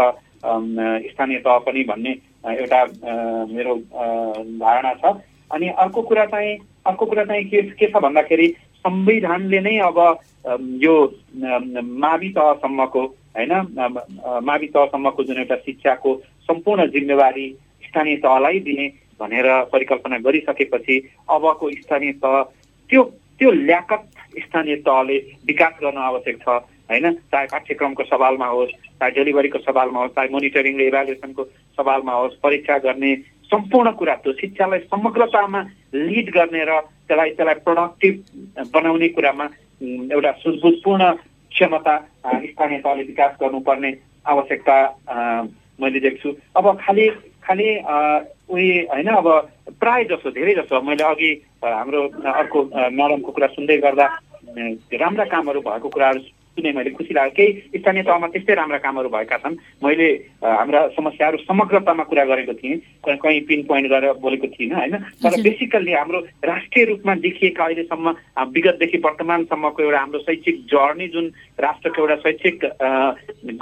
[1.10, 2.10] स्थानीय तह पनि भन्ने
[2.50, 2.84] एउटा
[3.52, 5.14] मेरो धारणा छ।
[5.50, 6.56] अनि अर्को कुरा चाहिँ
[6.86, 8.46] अर्को कुरा चाहिँ के के छ भन्दाखेरि
[8.84, 9.98] संविधानले नै अब
[10.82, 10.94] यो
[12.04, 13.02] मावि तहसम्मको
[13.36, 13.52] होइन
[14.44, 16.14] मावि तहसम्मको जुन एउटा शिक्षाको
[16.50, 17.46] सम्पूर्ण जिम्मेवारी
[17.86, 18.86] स्थानीय तहलाई दिने
[19.20, 20.98] भनेर परिकल्पना गरिसकेपछि
[21.30, 22.42] अबको स्थानीय तह
[22.90, 23.02] त्यो
[23.38, 24.02] त्यो ल्याकत
[24.38, 26.48] स्थानीय तहले विकास गर्न आवश्यक छ
[26.90, 27.12] होइन?
[27.32, 31.44] चाहे पाठ्यक्रमको सवालमा होस् चाहे डेलिभरीको सवालमा होस् चाहे मोनिटरिङ र इभ्यालुएसनको
[31.78, 33.14] सवालमा होस् परीक्षा गर्ने
[33.50, 35.60] सम्पूर्ण कुरा त्यो शिक्षालाई समग्रतामा
[35.94, 38.14] लिड गर्ने र त्यसलाई त्यसलाई प्रोडक्टिभ
[38.74, 39.46] बनाउने कुरामा
[40.14, 41.10] एउटा सुझबुझपूर्ण
[41.54, 41.96] क्षमता
[42.50, 43.90] स्थानीय तहले विकास गर्नुपर्ने
[44.26, 44.76] आवश्यकता
[45.82, 47.08] मैले देख्छु। अब खालि
[47.44, 47.68] खालि
[48.50, 49.28] उही होइन अब
[49.80, 51.30] प्राय जसो धेरै जसो। मैले अघि
[51.64, 52.00] हाम्रो
[52.34, 52.58] अर्को
[52.96, 54.06] म्याडमको कुरा सुन्दै गर्दा
[55.00, 56.20] राम्रा कामहरू भएको कुराहरू
[56.50, 59.54] सुने मैले खुसी लाग्यो। केही स्थानीय तहमा त्यस्तै राम्रा कामहरू भएका छन्।
[59.84, 60.08] मैले
[60.42, 62.76] हाम्रा समस्याहरू समग्रतामा कुरा गरेको थिएँ।
[63.06, 64.94] कहीँ पिन पोइन्ट गरेर बोलेको थिइनँ होइन?
[65.22, 68.06] तर बेसिकल्ली हाम्रो राष्ट्रिय रूपमा देखिएका अहिलेसम्म
[68.50, 71.26] विगतदेखि वर्तमानसम्मको एउटा हाम्रो शैक्षिक जर्नी जुन
[71.62, 72.56] राष्ट्रको एउटा शैक्षिक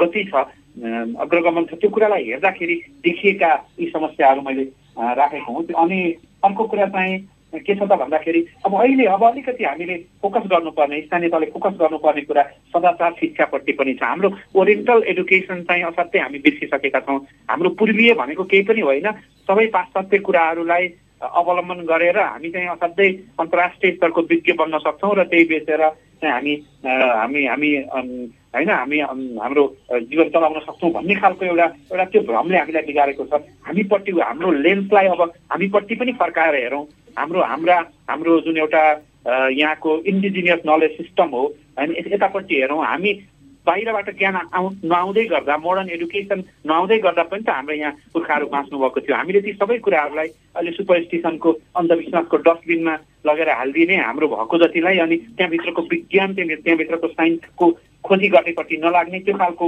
[0.00, 0.48] गति छ
[0.78, 4.64] अग्रगमन छ। त्यो कुरालाई हेर्दाखेरि देखिएका यी समस्याहरू मैले
[4.94, 5.98] राखेको हुँ। अनि
[6.44, 7.18] अर्को कुरा चाहिँ
[7.48, 12.22] के छ त भन्दाखेरि अब अहिले अब अलिकति हामीले फोकस गर्नुपर्ने स्थानीय तहले फोकस गर्नुपर्ने
[12.28, 12.42] कुरा
[12.76, 17.18] सदाचार शिक्षापट्टि पनि छ। हाम्रो ओरिएन्टल एडुकेसन चाहिँ असाध्यै हामी बिर्सिसकेका छौँ।
[17.48, 19.08] हाम्रो पूर्वीय भनेको केही पनि होइन।
[19.48, 20.86] सबै पाश्चात्य कुराहरूलाई
[21.20, 25.82] अवलम्बन गरेर हामी चाहिँ असाध्यै अन्तर्राष्ट्रिय स्तरको विज्ञ बन्न सक्छौँ र त्यही बेचेर
[26.22, 26.54] चाहिँ हामी
[26.86, 27.70] हामी हामी
[28.54, 33.34] होइन हामी हाम्रो जीवन चलाउन सक्छौँ भन्ने खालको एउटा एउटा त्यो भ्रमले हामीलाई बिगारेको छ।
[33.66, 36.84] हामीपट्टि हाम्रो लेन्सलाई अब हामीपट्टि पनि फर्काएर हेरौँ।
[37.18, 37.76] हाम्रो हाम्रा
[38.08, 38.82] हाम्रो जुन एउटा
[39.52, 41.42] यहाँको इन्डिजिनियस नलेज सिस्टम हो
[41.78, 43.12] होइन यतापट्टि हेरौँ। हामी
[43.68, 48.78] बाहिरबाट ज्ञान आउ नआउँदै गर्दा मोडर्न एडुकेसन नआउँदै गर्दा पनि त हाम्रो यहाँ पुर्खाहरू बाँच्नु
[48.78, 52.94] भएको थियो। हामीले ती सबै कुराहरूलाई अहिले सुपरस्टिसनको अन्धविश्वासको डस्टबिनमा
[53.26, 57.66] लगेर हालिदिने हाम्रो भएको जतिलाई अनि त्यहाँभित्रको विज्ञान त्यहाँ त्यहाँभित्रको साइन्सको
[58.04, 59.66] खोजी गर्नेपट्टि नलाग्ने त्यो खालको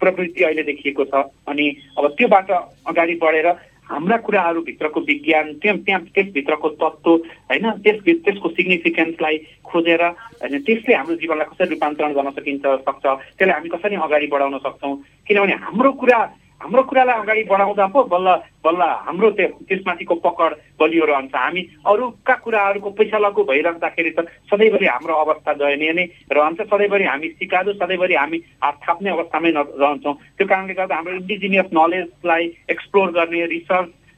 [0.00, 1.14] प्रवृत्ति अहिले देखिएको छ।
[1.46, 1.66] अनि
[1.98, 2.50] अब त्योबाट
[2.90, 3.48] अगाडि बढेर
[3.90, 7.10] हाम्रा कुराहरूभित्रको विज्ञान त्यहाँ त्यहाँ त्यसभित्रको तत्त्व
[7.48, 13.54] होइन त्यस त्यसको सिग्निफिकेन्सलाई खोजेर होइन त्यसले हाम्रो जीवनलाई कसरी रूपान्तरण गर्न सकिन्छ सक्छ त्यसलाई
[13.54, 14.94] हामी कसरी अगाडि बढाउन सक्छौँ
[15.26, 16.18] किनभने हाम्रो कुरा
[16.60, 18.28] हाम्रो कुरालाई अगाडि बढाउँदा पो बल्ल
[18.66, 24.86] बल्ल हाम्रो त्यो त्यसमाथिको पकड बलियो रहन्छ। हामी अरूका कुराहरूको पैसा लगु भइरहँदाखेरि त सधैँभरि
[24.86, 26.04] हाम्रो अवस्था दयनीय नै
[26.34, 31.70] रहन्छ। सधैँभरि हामी सिकादो सधैँभरि हामी हात थाप्ने अवस्थामै रहन्छौँ। त्यो कारणले गर्दा हाम्रो इन्डिजिनियस
[31.70, 32.44] नलेजलाई
[32.74, 33.46] एक्सप्लोर गर्ने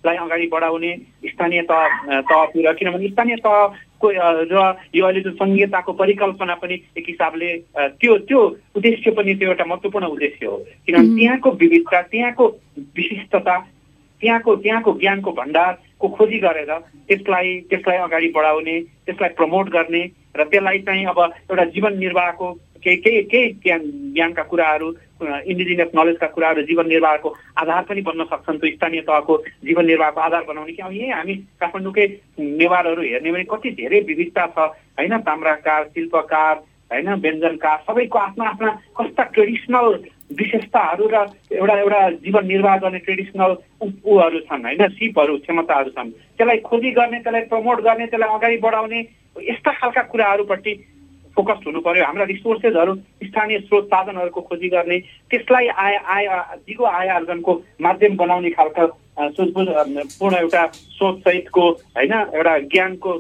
[0.01, 0.97] रिसर्चलाई अगाडि बढाउने
[1.29, 3.67] स्थानीय तह तहतिर। किनभने स्थानीय तह
[4.01, 7.49] को र यो अहिले जुन सङ्घीयताको परिकल्पना पनि एक हिसाबले
[8.01, 8.41] त्यो त्यो
[8.77, 12.47] उद्देश्य पनि त्यो एउटा महत्त्वपूर्ण उद्देश्य हो। किनभने त्यहाँको विविधता त्यहाँको
[12.97, 13.57] विशिष्टता
[14.21, 16.73] त्यहाँको त्यहाँको ज्ञानको भण्डारको खोजी गरेर
[17.09, 20.03] त्यसलाई त्यसलाई अगाडि बढाउने त्यसलाई प्रमोट गर्ने
[20.37, 22.53] र त्यसलाई चाहिँ अब एउटा जीवन निर्वाहको
[22.85, 23.81] केही केही केही ज्ञान
[24.17, 24.89] ज्ञानका कुराहरू
[25.23, 27.29] इन्डिजिनियस नलेजका कुराहरू जीवन निर्वाहको
[27.61, 31.35] आधार पनि बन्न सक्छन्। त्यो स्थानीय तहको जीवन निर्वाहको आधार बनाउने कि अब यहीँ हामी
[31.61, 32.07] काठमाडौँकै
[32.39, 34.59] नेवारहरू हेर्ने भने कति धेरै विविधता छ
[34.99, 35.19] होइन?
[35.19, 36.55] ताम्राकार शिल्पकार
[36.91, 37.09] होइन?
[37.15, 39.87] व्यञ्जनकार सबैको आफ्ना आफ्ना कस्ता ट्रेडिसनल
[40.39, 41.17] विशेषताहरू र
[41.53, 44.89] एउटा एउटा जीवन निर्वाह गर्ने ट्रेडिसनल ऊहरू छन् होइन?
[44.89, 49.01] सिपहरू क्षमताहरू छन्। त्यसलाई खोजी गर्ने त्यसलाई प्रमोट गर्ने त्यसलाई अगाडि बढाउने
[49.51, 50.73] यस्ता खालका कुराहरूपट्टि
[51.37, 54.99] फोकस्ड हुनु पर्यो हाम्रा रिसोर्सेसहरू स्थानीय स्रोत साधनहरूको खोजी गर्ने
[55.31, 56.27] त्यसलाई आय आय
[56.67, 57.53] दिगो आय आर्जनको
[57.83, 58.87] माध्यम बनाउने खालका
[59.37, 59.67] सुझबुझ
[60.19, 60.67] पूर्ण एउटा
[60.99, 63.13] सोचसहितको होइन एउटा ज्ञानको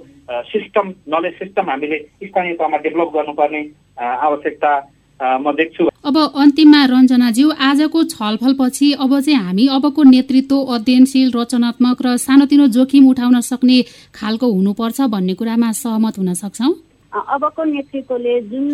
[0.52, 3.62] सिस्टम नलेज सिस्टम हामीले स्थानीय तहमा डेभलप गर्नुपर्ने
[4.00, 4.72] आवश्यकता
[5.20, 12.16] म देख्छु। अब अन्तिममा रञ्जनाज्यू आजको छलफलपछि अब चाहिँ हामी अबको नेतृत्व अध्ययनशील रचनात्मक र
[12.18, 13.82] सानोतिनो जोखिम उठाउन सक्ने
[14.14, 16.72] खालको हुनुपर्छ भन्ने कुरामा सहमत हुन सक्छौँ।
[17.10, 18.66] अबको नेतृत्वले जुन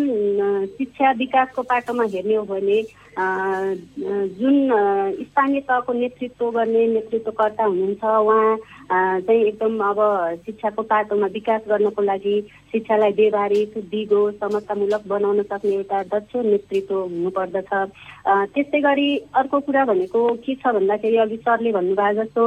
[0.77, 2.81] शिक्षा विकासको पाटोमा हेर्ने हो भने
[4.37, 4.55] जुन
[5.25, 8.57] स्थानीय तहको नेतृत्व गर्ने नेतृत्वकर्ता हुनुहुन्छ उहाँ
[9.25, 9.99] चाहिँ एकदम अब
[10.45, 12.35] शिक्षाको पाटोमा विकास गर्नको लागि
[12.71, 17.73] शिक्षालाई व्यवहारिक दिगो समस्यामूलक बनाउन सक्ने एउटा दक्ष नेतृत्व हुनुपर्दछ।
[18.53, 19.09] त्यस्तै गरी
[19.41, 22.43] अर्को कुरा भनेको के छ भन्दाखेरि अघि सरले भन्नुभयो जस्तो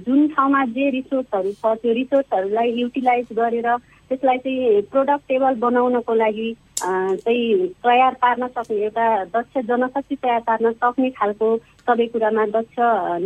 [0.00, 3.68] जुन ठाउँमा जे रिसोर्सहरू छ त्यो रिसोर्सहरूलाई युटिलाइज गरेर
[4.10, 11.10] त्यसलाई चाहिँ प्रोडक्टेबल बनाउनको लागि चाहिँ तयार पार्न सक्ने एउटा दक्ष जनशक्ति तयार पार्न सक्ने
[11.18, 11.56] खालको
[11.88, 12.76] सबै कुरामा दक्ष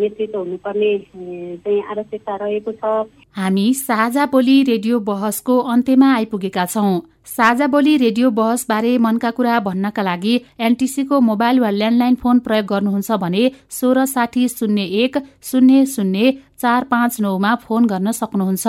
[0.00, 7.66] नेतृत्व हुनुपर्ने चाहिँ आवश्यकता रहेको छ। हामी साझा बोली रेडियो बहसको अन्त्यमा आइपुगेका छौं। साझा
[7.66, 13.50] बोली रेडियो बहसबारे मनका कुरा भन्नका लागि एनटिसीको मोबाइल वा ल्यान्डलाइन फोन प्रयोग गर्नुहुन्छ भने
[13.70, 15.18] सोह्र साठी शून्य एक
[15.50, 18.66] शून्य शून्य चार पाँच नौमा फोन गर्न सक्नुहुन्छ।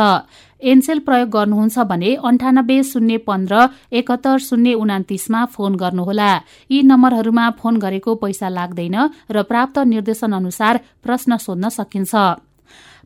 [0.61, 3.55] एनसेल प्रयोग गर्नुहुन्छ भने अन्ठानब्बे शून्य पन्ध्र
[3.91, 6.31] एकहत्तर शून्य उनातिसमा फोन गर्नुहोला।
[6.71, 8.95] यी नम्बरहरूमा फोन गरेको पैसा लाग्दैन
[9.29, 12.15] र प्राप्त निर्देशन अनुसार प्रश्न सोध्न सकिन्छ।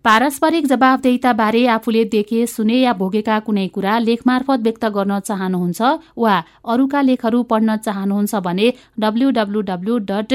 [0.05, 5.81] पारस्परिक जवाबदेहिताबारे आफूले देखे सुने या भोगेका कुनै कुरा लेखमार्फत व्यक्त गर्न चाहनुहुन्छ
[6.13, 8.67] वा अरूका लेखहरू पढ्न चाहनुहुन्छ भने
[9.01, 10.31] डब्लूडब्लूडब्लू डट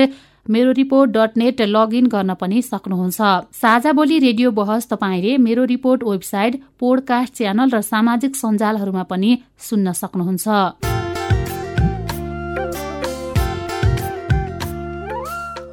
[0.50, 3.20] मेरो रिपोर्ट डट नेट लगइन गर्न पनि सक्नुहुन्छ।
[3.54, 9.92] साझा बोली रेडियो बहस तपाईँले मेरो रिपोर्ट वेबसाइट पोडकास्ट च्यानल र सामाजिक सञ्जालहरूमा पनि सुन्न
[9.92, 10.46] सक्नुहुन्छ।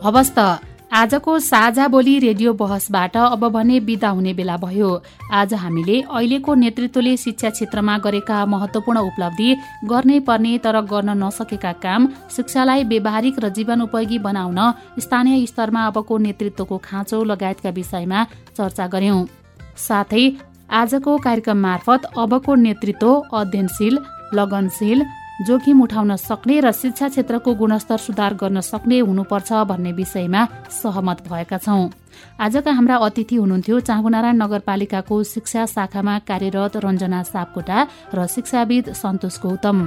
[0.05, 4.89] हवस् त। आजको साझा बोली रेडियो बहसबाट अब भने विदा हुने बेला भयो।
[5.31, 9.49] आज हामीले अहिलेको नेतृत्वले शिक्षा क्षेत्रमा गरेका महत्वपूर्ण उपलब्धि
[9.89, 14.59] गर्नै पर्ने तर गर्न नसकेका काम शिक्षालाई व्यावहारिक र जीवन उपयोगी बनाउन
[14.99, 18.23] स्थानीय स्तरमा अबको नेतृत्वको खाँचो लगायतका विषयमा
[18.57, 19.19] चर्चा गर्यौं
[19.87, 20.25] साथै
[20.71, 23.99] आजको कार्यक्रम मार्फत अबको नेतृत्व अध्ययनशील
[24.33, 25.03] लगनशील
[25.37, 30.41] जोखिम उठाउन सक्ने र शिक्षा क्षेत्रको गुणस्तर सुधार गर्न सक्ने हुनुपर्छ भन्ने विषयमा
[30.73, 31.93] सहमत भएका छौं।
[32.41, 37.77] आजका हाम्रा अतिथि हुनुहुन्थ्यो चाँगुनारायण नगरपालिकाको शिक्षा शाखामा कार्यरत रञ्जना सापकोटा
[38.15, 39.77] र शिक्षाविद सन्तोष गौतम।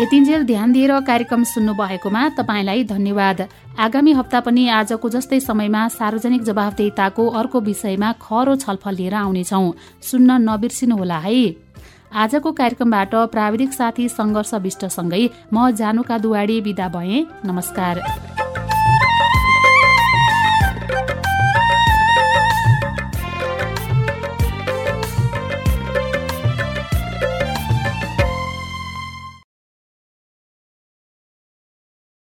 [0.00, 3.40] यतिन्जेल ध्यान दिएर कार्यक्रम सुन्नु भएकोमा तपाईँलाई धन्यवाद।
[3.80, 9.64] आगामी हप्ता पनि आजको जस्तै समयमा सार्वजनिक जवाफदेताको अर्को विषयमा खरो छलफल लिएर आउनेछौ।
[10.02, 11.69] सुन्न नबिर्सिनुहोला है।
[12.12, 15.22] आजको कार्यक्रमबाट प्राविधिक साथी सङ्घर्ष विष्टसँगै
[15.54, 18.02] म जानुका दुवाडी विदा भएँ। नमस्कार।